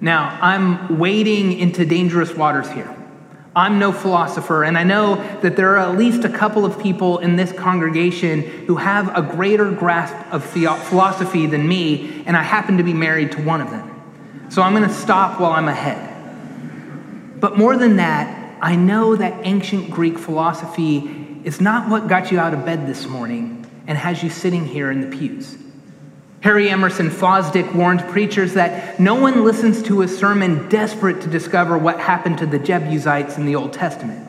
Now, 0.01 0.39
I'm 0.41 0.97
wading 0.97 1.59
into 1.59 1.85
dangerous 1.85 2.33
waters 2.33 2.69
here. 2.71 2.95
I'm 3.55 3.79
no 3.79 3.93
philosopher, 3.93 4.65
and 4.65 4.77
I 4.77 4.83
know 4.83 5.15
that 5.39 5.55
there 5.55 5.77
are 5.77 5.77
at 5.77 5.97
least 5.97 6.25
a 6.25 6.29
couple 6.29 6.65
of 6.65 6.77
people 6.81 7.19
in 7.19 7.37
this 7.37 7.53
congregation 7.53 8.41
who 8.41 8.75
have 8.75 9.15
a 9.17 9.21
greater 9.21 9.71
grasp 9.71 10.15
of 10.33 10.43
philosophy 10.43 11.45
than 11.45 11.65
me, 11.65 12.23
and 12.25 12.35
I 12.35 12.43
happen 12.43 12.77
to 12.77 12.83
be 12.83 12.93
married 12.93 13.31
to 13.33 13.41
one 13.41 13.61
of 13.61 13.71
them. 13.71 13.91
So 14.49 14.61
I'm 14.61 14.75
going 14.75 14.87
to 14.87 14.93
stop 14.93 15.39
while 15.39 15.53
I'm 15.53 15.69
ahead. 15.69 17.39
But 17.39 17.57
more 17.57 17.77
than 17.77 17.95
that, 17.95 18.57
I 18.61 18.75
know 18.75 19.15
that 19.15 19.45
ancient 19.45 19.89
Greek 19.89 20.17
philosophy 20.17 21.39
is 21.45 21.61
not 21.61 21.89
what 21.89 22.07
got 22.07 22.31
you 22.31 22.39
out 22.39 22.53
of 22.53 22.65
bed 22.65 22.87
this 22.87 23.07
morning 23.07 23.65
and 23.87 23.97
has 23.97 24.21
you 24.21 24.29
sitting 24.29 24.65
here 24.65 24.91
in 24.91 24.99
the 25.01 25.15
pews. 25.15 25.57
Harry 26.45 26.69
Emerson 26.69 27.09
Fosdick 27.09 27.73
warned 27.73 28.01
preachers 28.01 28.53
that 28.53 28.99
no 28.99 29.15
one 29.15 29.43
listens 29.43 29.81
to 29.81 30.03
a 30.03 30.07
sermon 30.07 30.69
desperate 30.69 31.19
to 31.21 31.27
discover 31.27 31.75
what 31.75 31.99
happened 31.99 32.37
to 32.37 32.45
the 32.45 32.59
Jebusites 32.59 33.35
in 33.39 33.47
the 33.47 33.55
Old 33.55 33.73
Testament. 33.73 34.23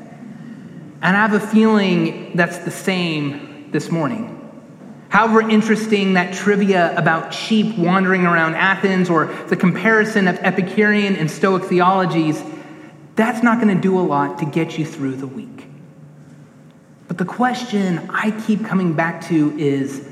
And 1.03 1.15
I 1.15 1.21
have 1.21 1.35
a 1.35 1.47
feeling 1.47 2.35
that's 2.35 2.57
the 2.57 2.71
same 2.71 3.71
this 3.71 3.91
morning. 3.91 4.33
However 5.11 5.43
interesting 5.43 6.15
that 6.15 6.33
trivia 6.33 6.97
about 6.97 7.35
sheep 7.35 7.77
wandering 7.77 8.25
around 8.25 8.55
Athens 8.55 9.11
or 9.11 9.27
the 9.49 9.57
comparison 9.57 10.27
of 10.27 10.37
Epicurean 10.37 11.17
and 11.17 11.31
Stoic 11.31 11.65
theologies, 11.65 12.43
that's 13.15 13.43
not 13.43 13.61
going 13.61 13.77
to 13.77 13.83
do 13.83 13.99
a 13.99 14.01
lot 14.01 14.39
to 14.39 14.47
get 14.47 14.79
you 14.79 14.87
through 14.87 15.17
the 15.17 15.27
week. 15.27 15.67
But 17.09 17.19
the 17.19 17.27
question 17.27 18.09
I 18.09 18.31
keep 18.47 18.65
coming 18.65 18.95
back 18.95 19.21
to 19.27 19.55
is 19.59 20.09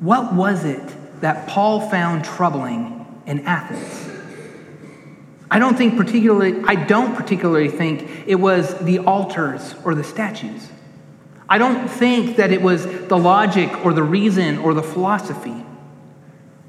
what 0.00 0.32
was 0.32 0.64
it 0.64 0.96
that 1.22 1.48
Paul 1.48 1.88
found 1.88 2.24
troubling 2.24 3.06
in 3.26 3.46
Athens. 3.46 4.10
I 5.50 5.58
don't 5.58 5.76
think 5.76 5.96
particularly 5.96 6.62
I 6.66 6.74
don't 6.74 7.14
particularly 7.14 7.68
think 7.68 8.26
it 8.26 8.36
was 8.36 8.74
the 8.78 8.98
altars 9.00 9.74
or 9.84 9.94
the 9.94 10.04
statues. 10.04 10.68
I 11.48 11.58
don't 11.58 11.88
think 11.88 12.36
that 12.36 12.50
it 12.50 12.62
was 12.62 12.86
the 12.86 13.18
logic 13.18 13.84
or 13.84 13.92
the 13.92 14.02
reason 14.02 14.58
or 14.58 14.74
the 14.74 14.82
philosophy. 14.82 15.64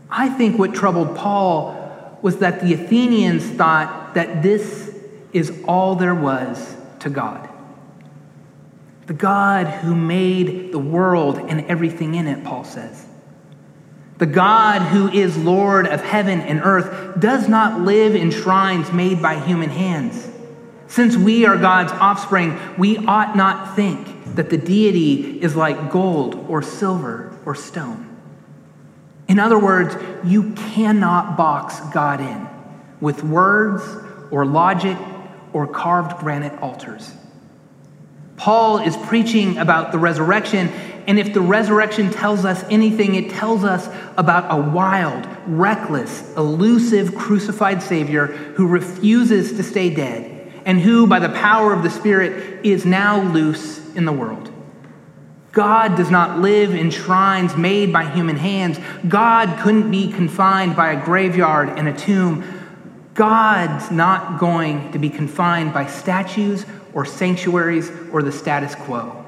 I 0.09 0.29
think 0.29 0.59
what 0.59 0.73
troubled 0.75 1.15
Paul 1.15 2.19
was 2.21 2.37
that 2.37 2.61
the 2.61 2.73
Athenians 2.73 3.49
thought 3.49 4.13
that 4.13 4.43
this 4.43 4.95
is 5.31 5.63
all 5.65 5.95
there 5.95 6.13
was 6.15 6.75
to 6.99 7.09
God. 7.09 7.49
The 9.07 9.13
God 9.13 9.65
who 9.65 9.95
made 9.95 10.71
the 10.71 10.79
world 10.79 11.37
and 11.37 11.65
everything 11.65 12.15
in 12.15 12.27
it, 12.27 12.43
Paul 12.43 12.63
says. 12.63 13.07
The 14.17 14.25
God 14.25 14.81
who 14.81 15.09
is 15.09 15.37
Lord 15.37 15.87
of 15.87 16.01
heaven 16.03 16.39
and 16.41 16.61
earth 16.63 17.19
does 17.19 17.47
not 17.47 17.81
live 17.81 18.15
in 18.15 18.31
shrines 18.31 18.91
made 18.91 19.21
by 19.21 19.39
human 19.39 19.69
hands. 19.69 20.29
Since 20.87 21.17
we 21.17 21.45
are 21.45 21.57
God's 21.57 21.91
offspring, 21.93 22.57
we 22.77 22.97
ought 22.97 23.35
not 23.35 23.75
think 23.75 24.35
that 24.35 24.49
the 24.49 24.57
deity 24.57 25.41
is 25.41 25.55
like 25.55 25.91
gold 25.91 26.35
or 26.47 26.61
silver 26.61 27.35
or 27.45 27.55
stone. 27.55 28.09
In 29.27 29.39
other 29.39 29.57
words, 29.57 29.95
you 30.23 30.53
cannot 30.53 31.37
box 31.37 31.79
God 31.91 32.19
in 32.21 32.47
with 33.01 33.23
words 33.23 33.83
or 34.31 34.45
logic 34.45 34.97
or 35.53 35.65
carved 35.67 36.17
granite 36.17 36.61
altars. 36.61 37.11
Paul 38.37 38.79
is 38.79 38.97
preaching 38.97 39.57
about 39.57 39.91
the 39.91 39.99
resurrection 39.99 40.71
and 41.07 41.19
if 41.19 41.33
the 41.33 41.41
resurrection 41.41 42.11
tells 42.11 42.45
us 42.45 42.63
anything, 42.69 43.15
it 43.15 43.29
tells 43.29 43.63
us 43.63 43.89
about 44.17 44.45
a 44.49 44.69
wild, 44.69 45.27
reckless, 45.45 46.33
elusive 46.37 47.15
crucified 47.15 47.83
Savior 47.83 48.27
who 48.27 48.67
refuses 48.67 49.53
to 49.53 49.63
stay 49.63 49.89
dead 49.89 50.51
and 50.65 50.79
who, 50.79 51.05
by 51.05 51.19
the 51.19 51.29
power 51.29 51.73
of 51.73 51.83
the 51.83 51.89
Spirit, 51.89 52.65
is 52.65 52.85
now 52.85 53.21
loose 53.21 53.93
in 53.95 54.05
the 54.05 54.13
world. 54.13 54.49
God 55.51 55.97
does 55.97 56.09
not 56.09 56.39
live 56.39 56.73
in 56.73 56.89
shrines 56.89 57.55
made 57.55 57.91
by 57.91 58.05
human 58.09 58.37
hands. 58.37 58.79
God 59.07 59.59
couldn't 59.59 59.91
be 59.91 60.11
confined 60.11 60.75
by 60.75 60.93
a 60.93 61.05
graveyard 61.05 61.77
and 61.77 61.87
a 61.87 61.93
tomb. 61.93 62.43
God's 63.13 63.91
not 63.91 64.39
going 64.39 64.91
to 64.93 64.99
be 64.99 65.09
confined 65.09 65.73
by 65.73 65.85
statues 65.85 66.65
or 66.93 67.05
sanctuaries 67.05 67.91
or 68.11 68.21
the 68.21 68.31
status 68.31 68.75
quo. 68.75 69.19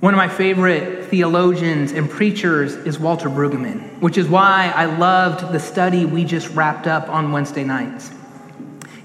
One 0.00 0.12
of 0.12 0.18
my 0.18 0.28
favorite 0.28 1.06
theologians 1.06 1.92
and 1.92 2.08
preachers 2.08 2.74
is 2.74 2.98
Walter 2.98 3.30
Brueggemann, 3.30 4.00
which 4.00 4.18
is 4.18 4.28
why 4.28 4.72
I 4.74 4.84
loved 4.84 5.52
the 5.52 5.58
study 5.58 6.04
we 6.04 6.24
just 6.24 6.48
wrapped 6.50 6.86
up 6.86 7.08
on 7.08 7.32
Wednesday 7.32 7.64
nights. 7.64 8.10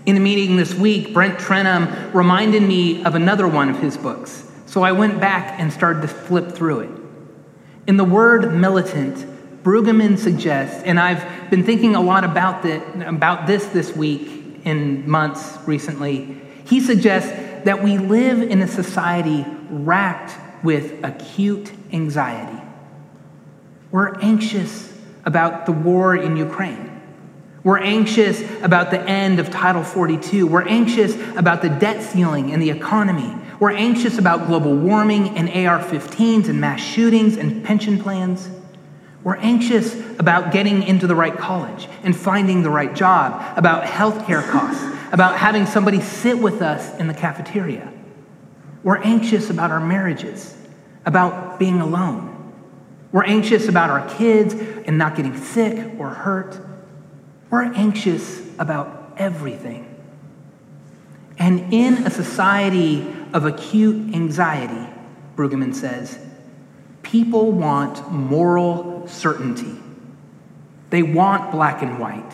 In 0.05 0.17
a 0.17 0.19
meeting 0.19 0.57
this 0.57 0.73
week, 0.73 1.13
Brent 1.13 1.39
Trenum 1.39 2.13
reminded 2.13 2.63
me 2.63 3.03
of 3.05 3.15
another 3.15 3.47
one 3.47 3.69
of 3.69 3.79
his 3.79 3.97
books, 3.97 4.51
so 4.65 4.83
I 4.83 4.91
went 4.91 5.19
back 5.19 5.59
and 5.59 5.71
started 5.71 6.01
to 6.01 6.07
flip 6.07 6.51
through 6.51 6.81
it. 6.81 6.91
In 7.87 7.97
the 7.97 8.03
word 8.03 8.53
militant, 8.53 9.25
Brueggemann 9.63 10.17
suggests, 10.17 10.83
and 10.83 10.99
I've 10.99 11.49
been 11.49 11.63
thinking 11.63 11.95
a 11.95 12.01
lot 12.01 12.23
about, 12.23 12.65
about 12.65 13.47
this 13.47 13.65
this 13.67 13.95
week 13.95 14.40
in 14.63 15.09
months 15.09 15.57
recently, 15.65 16.41
he 16.65 16.79
suggests 16.79 17.31
that 17.65 17.83
we 17.83 17.97
live 17.97 18.41
in 18.41 18.61
a 18.61 18.67
society 18.67 19.45
racked 19.69 20.33
with 20.63 21.03
acute 21.03 21.71
anxiety. 21.91 22.61
We're 23.91 24.19
anxious 24.21 24.91
about 25.25 25.65
the 25.65 25.71
war 25.71 26.15
in 26.15 26.37
Ukraine. 26.37 26.87
We're 27.63 27.79
anxious 27.79 28.41
about 28.63 28.89
the 28.89 29.01
end 29.01 29.39
of 29.39 29.51
Title 29.51 29.83
42. 29.83 30.47
We're 30.47 30.67
anxious 30.67 31.15
about 31.35 31.61
the 31.61 31.69
debt 31.69 32.01
ceiling 32.01 32.51
and 32.51 32.61
the 32.61 32.71
economy. 32.71 33.35
We're 33.59 33.73
anxious 33.73 34.17
about 34.17 34.47
global 34.47 34.75
warming 34.75 35.37
and 35.37 35.47
AR 35.49 35.79
15s 35.79 36.49
and 36.49 36.59
mass 36.59 36.81
shootings 36.81 37.37
and 37.37 37.63
pension 37.63 38.01
plans. 38.01 38.49
We're 39.23 39.35
anxious 39.37 39.93
about 40.19 40.51
getting 40.51 40.83
into 40.83 41.05
the 41.05 41.15
right 41.15 41.37
college 41.37 41.87
and 42.03 42.15
finding 42.15 42.63
the 42.63 42.71
right 42.71 42.93
job, 42.93 43.57
about 43.57 43.83
healthcare 43.83 44.47
costs, 44.49 44.83
about 45.11 45.37
having 45.37 45.65
somebody 45.65 46.01
sit 46.01 46.39
with 46.39 46.61
us 46.61 46.97
in 46.99 47.07
the 47.07 47.13
cafeteria. 47.13 47.91
We're 48.83 48.97
anxious 48.97 49.49
about 49.49 49.69
our 49.69 49.79
marriages, 49.79 50.57
about 51.05 51.59
being 51.59 51.81
alone. 51.81 52.53
We're 53.11 53.25
anxious 53.25 53.67
about 53.67 53.89
our 53.89 54.09
kids 54.17 54.55
and 54.55 54.97
not 54.97 55.15
getting 55.15 55.37
sick 55.37 55.99
or 55.99 56.09
hurt. 56.09 56.59
We're 57.51 57.71
anxious 57.73 58.41
about 58.57 59.13
everything. 59.17 59.87
And 61.37 61.73
in 61.73 62.07
a 62.07 62.09
society 62.09 63.13
of 63.33 63.45
acute 63.45 64.15
anxiety, 64.15 64.89
Brueggemann 65.35 65.75
says, 65.75 66.17
people 67.03 67.51
want 67.51 68.11
moral 68.11 68.90
certainty. 69.07 69.75
They 70.89 71.03
want 71.03 71.51
black 71.51 71.81
and 71.81 71.99
white. 71.99 72.31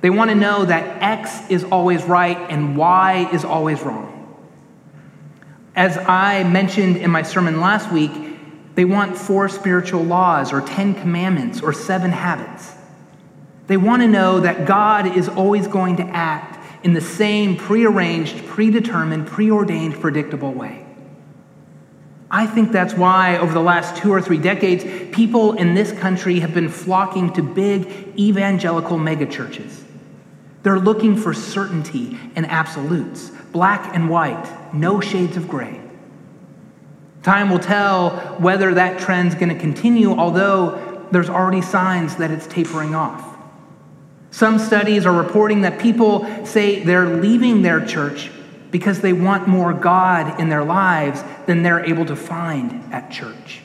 They 0.00 0.10
want 0.10 0.30
to 0.30 0.34
know 0.34 0.64
that 0.64 1.02
X 1.02 1.50
is 1.50 1.64
always 1.64 2.02
right 2.04 2.38
and 2.50 2.76
Y 2.76 3.28
is 3.32 3.44
always 3.44 3.80
wrong. 3.82 4.08
As 5.74 5.96
I 5.96 6.44
mentioned 6.44 6.96
in 6.96 7.10
my 7.10 7.22
sermon 7.22 7.60
last 7.60 7.90
week, 7.92 8.10
they 8.74 8.84
want 8.84 9.16
four 9.16 9.48
spiritual 9.48 10.02
laws 10.02 10.52
or 10.52 10.60
10 10.60 10.94
commandments 10.94 11.60
or 11.60 11.72
seven 11.72 12.10
habits. 12.10 12.72
They 13.66 13.76
want 13.76 14.02
to 14.02 14.08
know 14.08 14.40
that 14.40 14.66
God 14.66 15.16
is 15.16 15.28
always 15.28 15.66
going 15.66 15.96
to 15.96 16.04
act 16.04 16.58
in 16.84 16.94
the 16.94 17.00
same 17.00 17.56
prearranged, 17.56 18.44
predetermined, 18.46 19.28
preordained, 19.28 20.00
predictable 20.00 20.52
way. 20.52 20.84
I 22.34 22.46
think 22.46 22.72
that's 22.72 22.94
why, 22.94 23.36
over 23.36 23.52
the 23.52 23.60
last 23.60 23.94
two 24.02 24.10
or 24.10 24.22
three 24.22 24.38
decades, 24.38 24.84
people 25.14 25.52
in 25.52 25.74
this 25.74 25.92
country 25.92 26.40
have 26.40 26.54
been 26.54 26.70
flocking 26.70 27.30
to 27.34 27.42
big 27.42 28.18
evangelical 28.18 28.96
megachurches. 28.96 29.82
They're 30.62 30.78
looking 30.78 31.14
for 31.14 31.34
certainty 31.34 32.18
and 32.34 32.46
absolutes, 32.46 33.28
black 33.52 33.94
and 33.94 34.08
white, 34.08 34.72
no 34.72 34.98
shades 34.98 35.36
of 35.36 35.46
gray. 35.46 35.78
Time 37.22 37.50
will 37.50 37.58
tell 37.58 38.12
whether 38.38 38.72
that 38.74 38.98
trend's 38.98 39.34
going 39.34 39.50
to 39.50 39.58
continue, 39.58 40.12
although 40.12 41.06
there's 41.12 41.28
already 41.28 41.60
signs 41.60 42.16
that 42.16 42.30
it's 42.30 42.46
tapering 42.46 42.94
off. 42.94 43.36
Some 44.30 44.58
studies 44.58 45.04
are 45.04 45.12
reporting 45.12 45.60
that 45.60 45.78
people 45.78 46.46
say 46.46 46.82
they're 46.82 47.16
leaving 47.16 47.60
their 47.60 47.84
church 47.84 48.30
because 48.72 49.00
they 49.00 49.12
want 49.12 49.46
more 49.46 49.72
God 49.72 50.40
in 50.40 50.48
their 50.48 50.64
lives 50.64 51.22
than 51.46 51.62
they're 51.62 51.84
able 51.84 52.06
to 52.06 52.16
find 52.16 52.92
at 52.92 53.12
church. 53.12 53.60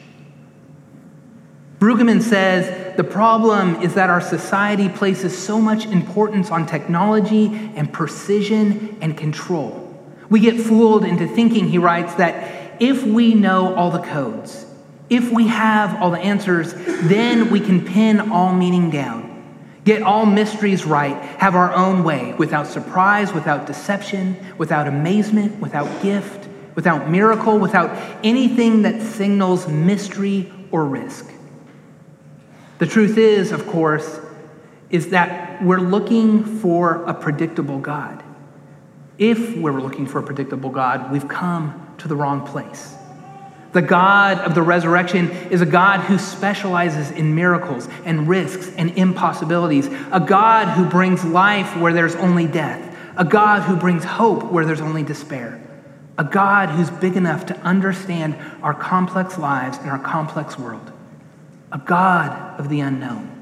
Brueggemann 1.80 2.22
says 2.22 2.96
the 2.98 3.04
problem 3.04 3.82
is 3.82 3.94
that 3.94 4.10
our 4.10 4.22
society 4.22 4.90
places 4.90 5.38
so 5.38 5.62
much 5.62 5.86
importance 5.86 6.52
on 6.52 6.66
technology 6.66 7.46
and 7.76 7.92
precision 7.92 8.98
and 9.02 9.18
control. 9.18 9.84
We 10.30 10.40
get 10.40 10.60
fooled 10.60 11.06
into 11.06 11.28
thinking, 11.28 11.68
he 11.68 11.78
writes, 11.78 12.16
that 12.16 12.82
if 12.82 13.04
we 13.04 13.34
know 13.34 13.76
all 13.76 13.92
the 13.92 14.02
codes, 14.02 14.66
if 15.10 15.32
we 15.32 15.48
have 15.48 16.02
all 16.02 16.12
the 16.12 16.20
answers, 16.20 16.74
then 16.74 17.50
we 17.50 17.60
can 17.60 17.86
pin 17.86 18.32
all 18.32 18.54
meaning 18.54 18.90
down, 18.90 19.27
get 19.88 20.04
all 20.04 20.26
mysteries 20.26 20.84
right, 20.84 21.16
have 21.40 21.56
our 21.56 21.74
own 21.74 22.04
way, 22.04 22.34
without 22.34 22.68
surprise, 22.68 23.32
without 23.32 23.66
deception, 23.66 24.36
without 24.58 24.86
amazement, 24.86 25.62
without 25.62 26.04
gift, 26.04 26.50
without 26.76 27.10
miracle, 27.10 27.58
without 27.58 27.90
anything 28.22 28.82
that 28.82 29.02
signals 29.02 29.66
mystery 29.70 30.52
or 30.72 30.84
risk. 30.86 31.32
The 32.80 32.86
truth 32.86 33.18
is, 33.18 33.54
of 33.54 33.66
course, 33.66 34.20
is 34.90 35.12
that 35.12 35.64
we're 35.64 35.80
looking 35.80 36.44
for 36.44 37.06
a 37.06 37.14
predictable 37.14 37.80
God. 37.80 38.22
If 39.18 39.56
we're 39.56 39.80
looking 39.80 40.06
for 40.06 40.20
a 40.20 40.24
predictable 40.24 40.70
God, 40.70 41.14
we've 41.14 41.30
come 41.30 41.96
to 42.00 42.10
the 42.10 42.16
wrong 42.18 42.46
place. 42.46 42.97
The 43.74 43.82
God 43.82 44.40
of 44.40 44.56
the 44.56 44.62
resurrection 44.62 45.30
is 45.52 45.62
a 45.62 45.66
God 45.66 46.00
who 46.02 46.18
specializes 46.18 47.12
in 47.12 47.36
miracles 47.36 47.88
and 48.06 48.28
risks 48.28 48.72
and 48.78 48.92
impossibilities, 48.98 49.88
a 50.12 50.20
God 50.20 50.68
who 50.70 50.86
brings 50.86 51.24
life 51.26 51.76
where 51.78 51.94
there's 51.94 52.16
only 52.16 52.48
death, 52.48 52.96
a 53.18 53.26
God 53.26 53.64
who 53.64 53.76
brings 53.76 54.04
hope 54.04 54.46
where 54.46 54.66
there's 54.66 54.82
only 54.82 55.04
despair, 55.04 55.62
a 56.18 56.24
God 56.24 56.70
who's 56.70 56.90
big 56.90 57.18
enough 57.18 57.46
to 57.48 57.58
understand 57.60 58.36
our 58.64 58.74
complex 58.74 59.38
lives 59.38 59.78
and 59.80 59.90
our 59.90 60.00
complex 60.00 60.58
world 60.58 60.94
a 61.72 61.78
God 61.78 62.60
of 62.60 62.70
the 62.70 62.80
unknown. 62.80 63.34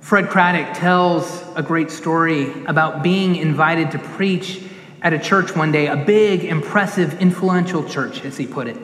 Fred 0.00 0.28
Craddock 0.28 0.76
tells 0.76 1.42
a 1.56 1.62
great 1.62 1.90
story 1.90 2.64
about 2.66 3.02
being 3.02 3.36
invited 3.36 3.90
to 3.92 3.98
preach 3.98 4.62
at 5.04 5.12
a 5.12 5.18
church 5.20 5.54
one 5.54 5.70
day, 5.70 5.86
a 5.86 5.96
big, 5.96 6.44
impressive, 6.44 7.20
influential 7.20 7.88
church, 7.88 8.24
as 8.24 8.36
he 8.36 8.46
put 8.46 8.66
it. 8.66 8.76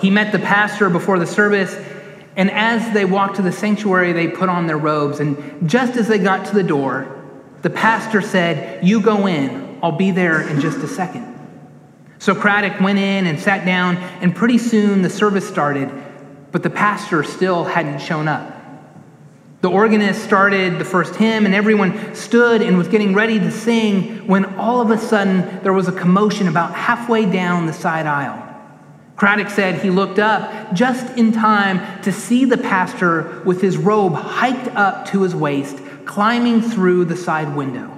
He 0.00 0.10
met 0.10 0.30
the 0.30 0.38
pastor 0.38 0.88
before 0.88 1.18
the 1.18 1.26
service, 1.26 1.74
and 2.36 2.50
as 2.52 2.94
they 2.94 3.04
walked 3.04 3.36
to 3.36 3.42
the 3.42 3.50
sanctuary, 3.50 4.12
they 4.12 4.28
put 4.28 4.48
on 4.48 4.68
their 4.68 4.78
robes. 4.78 5.18
And 5.18 5.68
just 5.68 5.96
as 5.96 6.06
they 6.06 6.18
got 6.18 6.46
to 6.46 6.54
the 6.54 6.62
door, 6.62 7.12
the 7.62 7.70
pastor 7.70 8.20
said, 8.20 8.86
You 8.86 9.00
go 9.00 9.26
in, 9.26 9.80
I'll 9.82 9.90
be 9.90 10.12
there 10.12 10.46
in 10.46 10.60
just 10.60 10.78
a 10.78 10.88
second. 10.88 11.34
So 12.18 12.34
Craddock 12.34 12.80
went 12.80 13.00
in 13.00 13.26
and 13.26 13.40
sat 13.40 13.66
down, 13.66 13.96
and 13.96 14.36
pretty 14.36 14.58
soon 14.58 15.02
the 15.02 15.10
service 15.10 15.48
started 15.48 15.90
but 16.56 16.62
the 16.62 16.70
pastor 16.70 17.22
still 17.22 17.64
hadn't 17.64 17.98
shown 17.98 18.28
up. 18.28 18.55
The 19.66 19.72
organist 19.72 20.22
started 20.22 20.78
the 20.78 20.84
first 20.84 21.16
hymn, 21.16 21.44
and 21.44 21.52
everyone 21.52 22.14
stood 22.14 22.62
and 22.62 22.78
was 22.78 22.86
getting 22.86 23.14
ready 23.14 23.40
to 23.40 23.50
sing 23.50 24.24
when 24.28 24.44
all 24.54 24.80
of 24.80 24.92
a 24.92 24.96
sudden 24.96 25.60
there 25.64 25.72
was 25.72 25.88
a 25.88 25.92
commotion 25.92 26.46
about 26.46 26.72
halfway 26.72 27.26
down 27.26 27.66
the 27.66 27.72
side 27.72 28.06
aisle. 28.06 28.40
Craddock 29.16 29.50
said 29.50 29.82
he 29.82 29.90
looked 29.90 30.20
up 30.20 30.72
just 30.72 31.18
in 31.18 31.32
time 31.32 32.00
to 32.02 32.12
see 32.12 32.44
the 32.44 32.56
pastor 32.56 33.42
with 33.44 33.60
his 33.60 33.76
robe 33.76 34.14
hiked 34.14 34.68
up 34.76 35.04
to 35.06 35.22
his 35.22 35.34
waist, 35.34 35.80
climbing 36.04 36.62
through 36.62 37.06
the 37.06 37.16
side 37.16 37.56
window. 37.56 37.90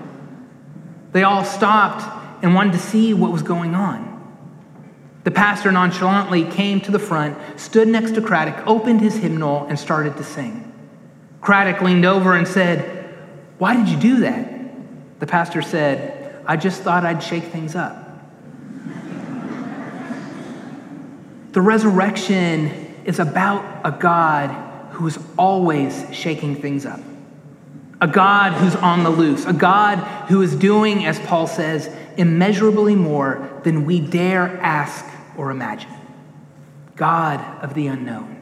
They 1.12 1.22
all 1.22 1.44
stopped 1.44 2.42
and 2.42 2.54
wanted 2.54 2.72
to 2.72 2.78
see 2.78 3.12
what 3.12 3.30
was 3.30 3.42
going 3.42 3.74
on. 3.74 4.06
The 5.24 5.32
pastor 5.32 5.70
nonchalantly 5.70 6.44
came 6.44 6.80
to 6.80 6.90
the 6.90 6.98
front, 6.98 7.36
stood 7.60 7.88
next 7.88 8.14
to 8.14 8.22
Craddock, 8.22 8.66
opened 8.66 9.02
his 9.02 9.16
hymnal, 9.16 9.66
and 9.66 9.78
started 9.78 10.16
to 10.16 10.24
sing. 10.24 10.67
Craddock 11.40 11.80
leaned 11.82 12.04
over 12.04 12.34
and 12.34 12.46
said, 12.46 13.14
Why 13.58 13.76
did 13.76 13.88
you 13.88 13.98
do 13.98 14.20
that? 14.20 15.20
The 15.20 15.26
pastor 15.26 15.62
said, 15.62 16.42
I 16.46 16.56
just 16.56 16.82
thought 16.82 17.04
I'd 17.04 17.22
shake 17.22 17.44
things 17.44 17.74
up. 17.74 18.04
the 21.52 21.60
resurrection 21.60 22.86
is 23.04 23.18
about 23.18 23.64
a 23.84 23.90
God 23.90 24.50
who 24.92 25.06
is 25.06 25.18
always 25.36 26.06
shaking 26.12 26.56
things 26.56 26.86
up. 26.86 27.00
A 28.00 28.06
God 28.06 28.52
who's 28.52 28.76
on 28.76 29.02
the 29.02 29.10
loose, 29.10 29.44
a 29.44 29.52
God 29.52 29.98
who 30.28 30.42
is 30.42 30.54
doing, 30.54 31.04
as 31.04 31.18
Paul 31.20 31.46
says, 31.46 31.90
immeasurably 32.16 32.94
more 32.94 33.60
than 33.64 33.84
we 33.84 34.00
dare 34.00 34.56
ask 34.60 35.04
or 35.36 35.50
imagine. 35.50 35.90
God 36.96 37.40
of 37.62 37.74
the 37.74 37.86
unknown. 37.88 38.37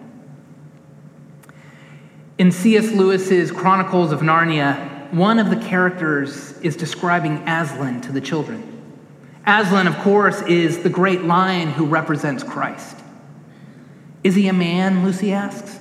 In 2.39 2.53
C.S. 2.53 2.93
Lewis's 2.93 3.51
Chronicles 3.51 4.13
of 4.13 4.21
Narnia, 4.21 5.11
one 5.11 5.39
of 5.39 5.49
the 5.49 5.57
characters 5.57 6.53
is 6.59 6.77
describing 6.77 7.39
Aslan 7.49 8.03
to 8.03 8.13
the 8.13 8.21
children. 8.21 8.73
Aslan, 9.47 9.87
of 9.87 9.97
course, 9.99 10.43
is 10.43 10.83
the 10.83 10.91
great 10.91 11.23
lion 11.23 11.71
who 11.71 11.87
represents 11.87 12.43
Christ. 12.43 12.99
Is 14.23 14.35
he 14.35 14.49
a 14.49 14.53
man? 14.53 15.03
Lucy 15.03 15.33
asks. 15.33 15.81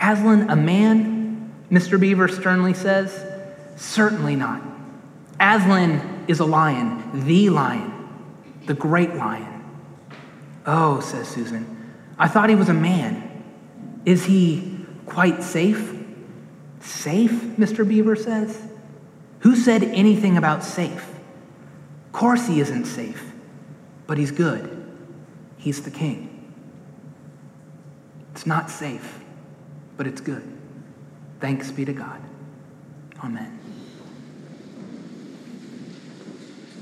Aslan, 0.00 0.48
a 0.48 0.56
man? 0.56 1.52
Mr. 1.70 2.00
Beaver 2.00 2.28
sternly 2.28 2.72
says. 2.72 3.22
Certainly 3.76 4.36
not. 4.36 4.62
Aslan 5.38 6.24
is 6.26 6.40
a 6.40 6.46
lion, 6.46 7.26
the 7.26 7.50
lion, 7.50 7.92
the 8.64 8.74
great 8.74 9.14
lion. 9.14 9.62
Oh, 10.64 11.00
says 11.00 11.28
Susan, 11.28 11.92
I 12.18 12.28
thought 12.28 12.48
he 12.48 12.54
was 12.54 12.70
a 12.70 12.74
man. 12.74 13.42
Is 14.06 14.24
he 14.24 14.73
quite 15.06 15.42
safe? 15.42 15.96
Safe, 16.80 17.30
Mr. 17.30 17.88
Beaver 17.88 18.16
says. 18.16 18.62
Who 19.40 19.56
said 19.56 19.82
anything 19.82 20.36
about 20.36 20.64
safe? 20.64 21.08
Of 22.06 22.12
course 22.12 22.46
he 22.46 22.60
isn't 22.60 22.86
safe, 22.86 23.32
but 24.06 24.18
he's 24.18 24.30
good. 24.30 24.70
He's 25.58 25.82
the 25.82 25.90
king. 25.90 26.52
It's 28.32 28.46
not 28.46 28.70
safe, 28.70 29.20
but 29.96 30.06
it's 30.06 30.20
good. 30.20 30.42
Thanks 31.40 31.70
be 31.70 31.84
to 31.84 31.92
God. 31.92 32.20
Amen. 33.22 33.58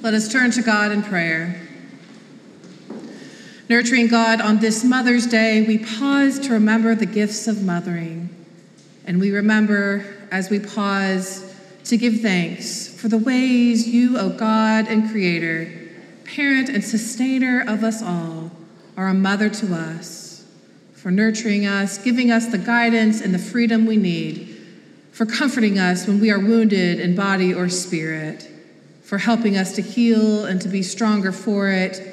Let 0.03 0.15
us 0.15 0.33
turn 0.33 0.51
to 0.53 0.63
God 0.63 0.91
in 0.91 1.03
prayer. 1.03 1.61
Nurturing 3.69 4.09
God, 4.09 4.41
on 4.41 4.59
this 4.59 4.83
Mother's 4.83 5.27
Day, 5.27 5.63
we 5.63 5.79
pause 5.79 6.41
to 6.41 6.53
remember 6.53 6.97
the 6.97 7.07
gifts 7.07 7.47
of 7.47 7.63
mothering. 7.63 8.29
And 9.07 9.21
we 9.21 9.31
remember, 9.31 10.05
as 10.33 10.51
we 10.51 10.59
pause, 10.59 11.55
to 11.85 11.97
give 11.97 12.21
thanks 12.21 12.89
for 12.89 13.07
the 13.07 13.19
ways 13.19 13.87
you, 13.87 14.19
O 14.19 14.31
God 14.31 14.89
and 14.89 15.09
Creator, 15.09 15.73
parent 16.25 16.69
and 16.69 16.83
sustainer 16.83 17.65
of 17.67 17.85
us 17.85 18.03
all, 18.03 18.51
are 18.97 19.09
a 19.09 19.15
mother 19.15 19.49
to 19.49 19.75
us, 19.75 20.45
for 20.95 21.13
nurturing 21.13 21.65
us, 21.65 21.99
giving 21.99 22.33
us 22.33 22.47
the 22.47 22.59
guidance 22.59 23.21
and 23.21 23.33
the 23.33 23.39
freedom 23.39 23.87
we 23.87 23.97
need, 23.97 24.61
for 25.13 25.25
comforting 25.25 25.79
us 25.79 26.09
when 26.09 26.21
we 26.21 26.33
are 26.33 26.41
wounded 26.41 26.99
in 26.99 27.15
body 27.15 27.55
or 27.55 27.69
spirit, 27.69 28.49
for 29.03 29.19
helping 29.19 29.57
us 29.57 29.73
to 29.77 29.83
heal 29.83 30.45
and 30.47 30.61
to 30.61 30.69
be 30.69 30.83
stronger 30.83 31.31
for 31.31 31.69
it 31.69 32.12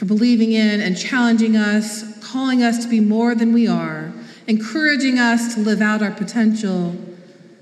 for 0.00 0.06
believing 0.06 0.52
in 0.52 0.80
and 0.80 0.96
challenging 0.96 1.58
us, 1.58 2.18
calling 2.26 2.62
us 2.62 2.82
to 2.82 2.88
be 2.88 3.00
more 3.00 3.34
than 3.34 3.52
we 3.52 3.68
are, 3.68 4.10
encouraging 4.46 5.18
us 5.18 5.54
to 5.54 5.60
live 5.60 5.82
out 5.82 6.00
our 6.00 6.10
potential, 6.10 6.96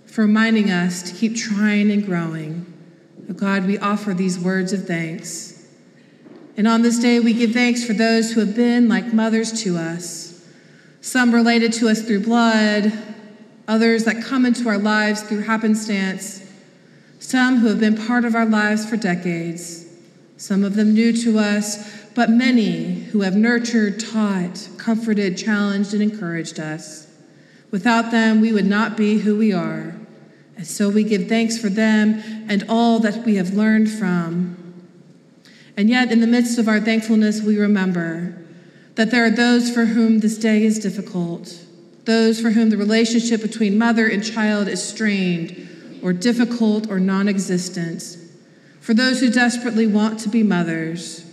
for 0.06 0.20
reminding 0.20 0.70
us 0.70 1.02
to 1.02 1.12
keep 1.16 1.34
trying 1.34 1.90
and 1.90 2.06
growing. 2.06 2.64
Oh 3.28 3.32
God, 3.32 3.66
we 3.66 3.76
offer 3.78 4.14
these 4.14 4.38
words 4.38 4.72
of 4.72 4.86
thanks. 4.86 5.66
And 6.56 6.68
on 6.68 6.82
this 6.82 7.00
day, 7.00 7.18
we 7.18 7.32
give 7.34 7.50
thanks 7.50 7.84
for 7.84 7.92
those 7.92 8.30
who 8.30 8.38
have 8.38 8.54
been 8.54 8.88
like 8.88 9.12
mothers 9.12 9.64
to 9.64 9.76
us, 9.76 10.46
some 11.00 11.34
related 11.34 11.72
to 11.72 11.88
us 11.88 12.02
through 12.02 12.22
blood, 12.22 12.92
others 13.66 14.04
that 14.04 14.22
come 14.22 14.46
into 14.46 14.68
our 14.68 14.78
lives 14.78 15.22
through 15.22 15.40
happenstance, 15.40 16.48
some 17.18 17.56
who 17.56 17.66
have 17.66 17.80
been 17.80 17.96
part 18.06 18.24
of 18.24 18.36
our 18.36 18.46
lives 18.46 18.88
for 18.88 18.96
decades, 18.96 19.86
some 20.36 20.62
of 20.62 20.76
them 20.76 20.94
new 20.94 21.12
to 21.12 21.36
us, 21.40 21.98
but 22.18 22.30
many 22.30 22.94
who 23.12 23.20
have 23.20 23.36
nurtured, 23.36 24.00
taught, 24.00 24.68
comforted, 24.76 25.38
challenged, 25.38 25.94
and 25.94 26.02
encouraged 26.02 26.58
us. 26.58 27.06
Without 27.70 28.10
them, 28.10 28.40
we 28.40 28.52
would 28.52 28.66
not 28.66 28.96
be 28.96 29.18
who 29.18 29.38
we 29.38 29.52
are. 29.52 29.94
And 30.56 30.66
so 30.66 30.90
we 30.90 31.04
give 31.04 31.28
thanks 31.28 31.56
for 31.56 31.68
them 31.68 32.20
and 32.48 32.64
all 32.68 32.98
that 32.98 33.24
we 33.24 33.36
have 33.36 33.54
learned 33.54 33.88
from. 33.88 34.56
And 35.76 35.88
yet, 35.88 36.10
in 36.10 36.20
the 36.20 36.26
midst 36.26 36.58
of 36.58 36.66
our 36.66 36.80
thankfulness, 36.80 37.40
we 37.40 37.56
remember 37.56 38.36
that 38.96 39.12
there 39.12 39.24
are 39.24 39.30
those 39.30 39.72
for 39.72 39.84
whom 39.84 40.18
this 40.18 40.38
day 40.38 40.64
is 40.64 40.80
difficult, 40.80 41.64
those 42.02 42.40
for 42.40 42.50
whom 42.50 42.70
the 42.70 42.76
relationship 42.76 43.42
between 43.42 43.78
mother 43.78 44.08
and 44.08 44.24
child 44.24 44.66
is 44.66 44.82
strained 44.82 46.00
or 46.02 46.12
difficult 46.12 46.90
or 46.90 46.98
non 46.98 47.28
existent, 47.28 48.16
for 48.80 48.92
those 48.92 49.20
who 49.20 49.30
desperately 49.30 49.86
want 49.86 50.18
to 50.18 50.28
be 50.28 50.42
mothers, 50.42 51.27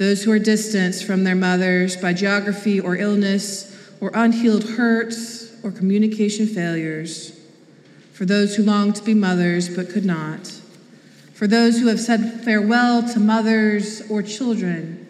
those 0.00 0.24
who 0.24 0.32
are 0.32 0.38
distanced 0.38 1.04
from 1.04 1.24
their 1.24 1.34
mothers 1.34 1.94
by 1.94 2.10
geography 2.14 2.80
or 2.80 2.96
illness 2.96 3.76
or 4.00 4.10
unhealed 4.14 4.64
hurts 4.64 5.54
or 5.62 5.70
communication 5.70 6.46
failures 6.46 7.38
for 8.14 8.24
those 8.24 8.56
who 8.56 8.62
long 8.62 8.94
to 8.94 9.04
be 9.04 9.12
mothers 9.12 9.68
but 9.68 9.90
could 9.90 10.06
not, 10.06 10.46
for 11.34 11.46
those 11.46 11.78
who 11.78 11.88
have 11.88 12.00
said 12.00 12.40
farewell 12.42 13.06
to 13.12 13.20
mothers 13.20 14.00
or 14.10 14.22
children, 14.22 15.06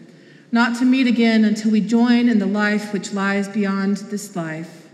not 0.51 0.77
to 0.77 0.85
meet 0.85 1.07
again 1.07 1.45
until 1.45 1.71
we 1.71 1.81
join 1.81 2.29
in 2.29 2.41
the 2.41 2.47
life 2.47 2.93
which 2.93 3.13
lies 3.13 3.47
beyond 3.47 3.97
this 3.97 4.35
life. 4.35 4.89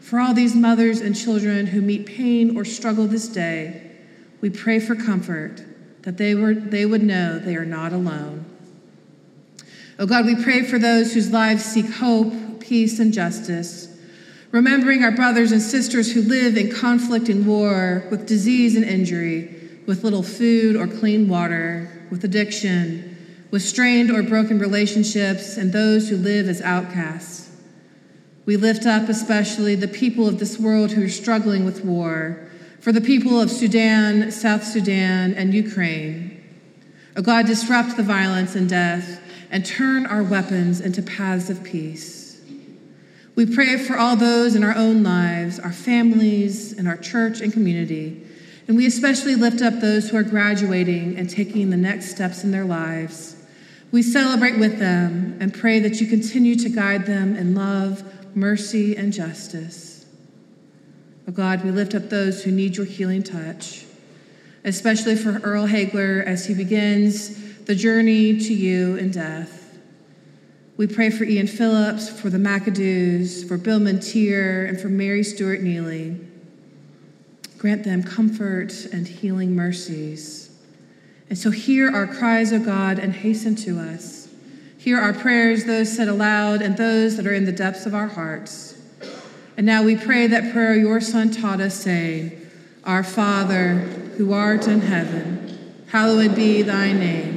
For 0.00 0.18
all 0.18 0.32
these 0.32 0.54
mothers 0.54 1.02
and 1.02 1.14
children 1.14 1.66
who 1.66 1.82
meet 1.82 2.06
pain 2.06 2.56
or 2.56 2.64
struggle 2.64 3.06
this 3.06 3.28
day, 3.28 3.82
we 4.40 4.48
pray 4.48 4.80
for 4.80 4.94
comfort 4.94 5.62
that 6.04 6.16
they, 6.16 6.34
were, 6.34 6.54
they 6.54 6.86
would 6.86 7.02
know 7.02 7.38
they 7.38 7.56
are 7.56 7.66
not 7.66 7.92
alone. 7.92 8.43
Oh 9.98 10.06
God, 10.06 10.26
we 10.26 10.42
pray 10.42 10.62
for 10.62 10.78
those 10.78 11.14
whose 11.14 11.30
lives 11.30 11.64
seek 11.64 11.88
hope, 11.88 12.60
peace, 12.60 12.98
and 12.98 13.12
justice 13.12 13.94
remembering 14.54 15.02
our 15.02 15.10
brothers 15.10 15.50
and 15.50 15.60
sisters 15.60 16.12
who 16.12 16.22
live 16.22 16.56
in 16.56 16.70
conflict 16.70 17.28
and 17.28 17.44
war, 17.44 18.04
with 18.08 18.24
disease 18.24 18.76
and 18.76 18.84
injury, 18.84 19.52
with 19.84 20.04
little 20.04 20.22
food 20.22 20.76
or 20.76 20.86
clean 20.86 21.28
water, 21.28 21.90
with 22.08 22.22
addiction, 22.22 23.16
with 23.50 23.62
strained 23.62 24.12
or 24.12 24.22
broken 24.22 24.60
relationships, 24.60 25.56
and 25.56 25.72
those 25.72 26.08
who 26.08 26.16
live 26.16 26.48
as 26.48 26.62
outcasts. 26.62 27.50
We 28.46 28.56
lift 28.56 28.86
up 28.86 29.08
especially 29.08 29.74
the 29.74 29.88
people 29.88 30.28
of 30.28 30.38
this 30.38 30.56
world 30.56 30.92
who 30.92 31.04
are 31.04 31.08
struggling 31.08 31.64
with 31.64 31.84
war, 31.84 32.48
for 32.78 32.92
the 32.92 33.00
people 33.00 33.40
of 33.40 33.50
Sudan, 33.50 34.30
South 34.30 34.62
Sudan, 34.62 35.34
and 35.34 35.52
Ukraine. 35.52 36.44
O 37.16 37.22
God, 37.22 37.46
disrupt 37.46 37.96
the 37.96 38.04
violence 38.04 38.54
and 38.54 38.68
death 38.68 39.20
and 39.54 39.64
turn 39.64 40.04
our 40.04 40.24
weapons 40.24 40.80
into 40.80 41.00
paths 41.00 41.48
of 41.48 41.62
peace. 41.62 42.40
We 43.36 43.46
pray 43.46 43.78
for 43.78 43.96
all 43.96 44.16
those 44.16 44.56
in 44.56 44.64
our 44.64 44.76
own 44.76 45.04
lives, 45.04 45.60
our 45.60 45.72
families, 45.72 46.72
and 46.72 46.88
our 46.88 46.96
church 46.96 47.40
and 47.40 47.52
community. 47.52 48.20
And 48.66 48.76
we 48.76 48.84
especially 48.84 49.36
lift 49.36 49.62
up 49.62 49.74
those 49.80 50.10
who 50.10 50.16
are 50.16 50.24
graduating 50.24 51.16
and 51.16 51.30
taking 51.30 51.70
the 51.70 51.76
next 51.76 52.10
steps 52.10 52.42
in 52.42 52.50
their 52.50 52.64
lives. 52.64 53.36
We 53.92 54.02
celebrate 54.02 54.58
with 54.58 54.80
them 54.80 55.38
and 55.40 55.54
pray 55.54 55.78
that 55.78 56.00
you 56.00 56.08
continue 56.08 56.56
to 56.56 56.68
guide 56.68 57.06
them 57.06 57.36
in 57.36 57.54
love, 57.54 58.02
mercy, 58.34 58.96
and 58.96 59.12
justice. 59.12 60.04
Oh 61.28 61.32
God, 61.32 61.62
we 61.62 61.70
lift 61.70 61.94
up 61.94 62.10
those 62.10 62.42
who 62.42 62.50
need 62.50 62.76
your 62.76 62.86
healing 62.86 63.22
touch, 63.22 63.84
especially 64.64 65.14
for 65.14 65.38
Earl 65.44 65.68
Hagler 65.68 66.24
as 66.24 66.46
he 66.46 66.54
begins 66.54 67.43
the 67.66 67.74
journey 67.74 68.38
to 68.38 68.52
you 68.52 68.96
in 68.96 69.10
death. 69.10 69.78
We 70.76 70.86
pray 70.86 71.08
for 71.08 71.24
Ian 71.24 71.46
Phillips, 71.46 72.08
for 72.08 72.28
the 72.28 72.38
McAdoos, 72.38 73.46
for 73.46 73.56
Bill 73.56 73.80
Montier, 73.80 74.66
and 74.66 74.78
for 74.78 74.88
Mary 74.88 75.22
Stewart 75.22 75.62
Neely. 75.62 76.20
Grant 77.56 77.84
them 77.84 78.02
comfort 78.02 78.84
and 78.92 79.08
healing 79.08 79.54
mercies. 79.54 80.50
And 81.30 81.38
so 81.38 81.50
hear 81.50 81.90
our 81.90 82.06
cries, 82.06 82.52
O 82.52 82.58
God, 82.58 82.98
and 82.98 83.14
hasten 83.14 83.56
to 83.56 83.78
us. 83.78 84.28
Hear 84.76 84.98
our 84.98 85.14
prayers, 85.14 85.64
those 85.64 85.90
said 85.90 86.08
aloud 86.08 86.60
and 86.60 86.76
those 86.76 87.16
that 87.16 87.26
are 87.26 87.32
in 87.32 87.46
the 87.46 87.52
depths 87.52 87.86
of 87.86 87.94
our 87.94 88.08
hearts. 88.08 88.78
And 89.56 89.64
now 89.64 89.82
we 89.82 89.96
pray 89.96 90.26
that 90.26 90.52
prayer 90.52 90.74
your 90.74 91.00
Son 91.00 91.30
taught 91.30 91.60
us, 91.60 91.74
saying, 91.74 92.38
Our 92.84 93.02
Father, 93.02 93.76
who 94.18 94.34
art 94.34 94.68
in 94.68 94.82
heaven, 94.82 95.84
hallowed 95.88 96.34
be 96.34 96.60
thy 96.60 96.92
name. 96.92 97.33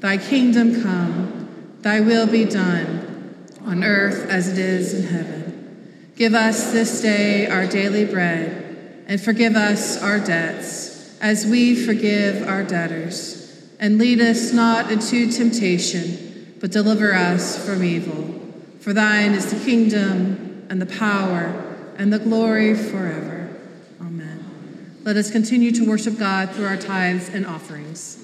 Thy 0.00 0.18
kingdom 0.18 0.82
come. 0.82 1.78
Thy 1.80 2.00
will 2.00 2.26
be 2.26 2.44
done 2.44 3.46
on 3.64 3.84
earth 3.84 4.28
as 4.28 4.48
it 4.48 4.58
is 4.58 4.94
in 4.94 5.04
heaven. 5.04 6.12
Give 6.16 6.34
us 6.34 6.72
this 6.72 7.02
day 7.02 7.46
our 7.46 7.66
daily 7.66 8.04
bread, 8.04 9.04
and 9.06 9.20
forgive 9.20 9.54
us 9.54 10.02
our 10.02 10.18
debts, 10.18 11.16
as 11.20 11.46
we 11.46 11.74
forgive 11.74 12.48
our 12.48 12.62
debtors. 12.62 13.66
And 13.78 13.98
lead 13.98 14.20
us 14.20 14.52
not 14.52 14.90
into 14.90 15.30
temptation, 15.30 16.56
but 16.60 16.72
deliver 16.72 17.12
us 17.12 17.64
from 17.64 17.84
evil. 17.84 18.40
For 18.80 18.92
thine 18.92 19.32
is 19.32 19.50
the 19.50 19.64
kingdom, 19.64 20.66
and 20.70 20.80
the 20.80 20.86
power, 20.86 21.62
and 21.98 22.12
the 22.12 22.18
glory 22.18 22.74
forever. 22.74 23.56
Amen. 24.00 24.96
Let 25.04 25.16
us 25.16 25.30
continue 25.30 25.72
to 25.72 25.88
worship 25.88 26.18
God 26.18 26.50
through 26.50 26.66
our 26.66 26.76
tithes 26.76 27.28
and 27.28 27.46
offerings. 27.46 28.15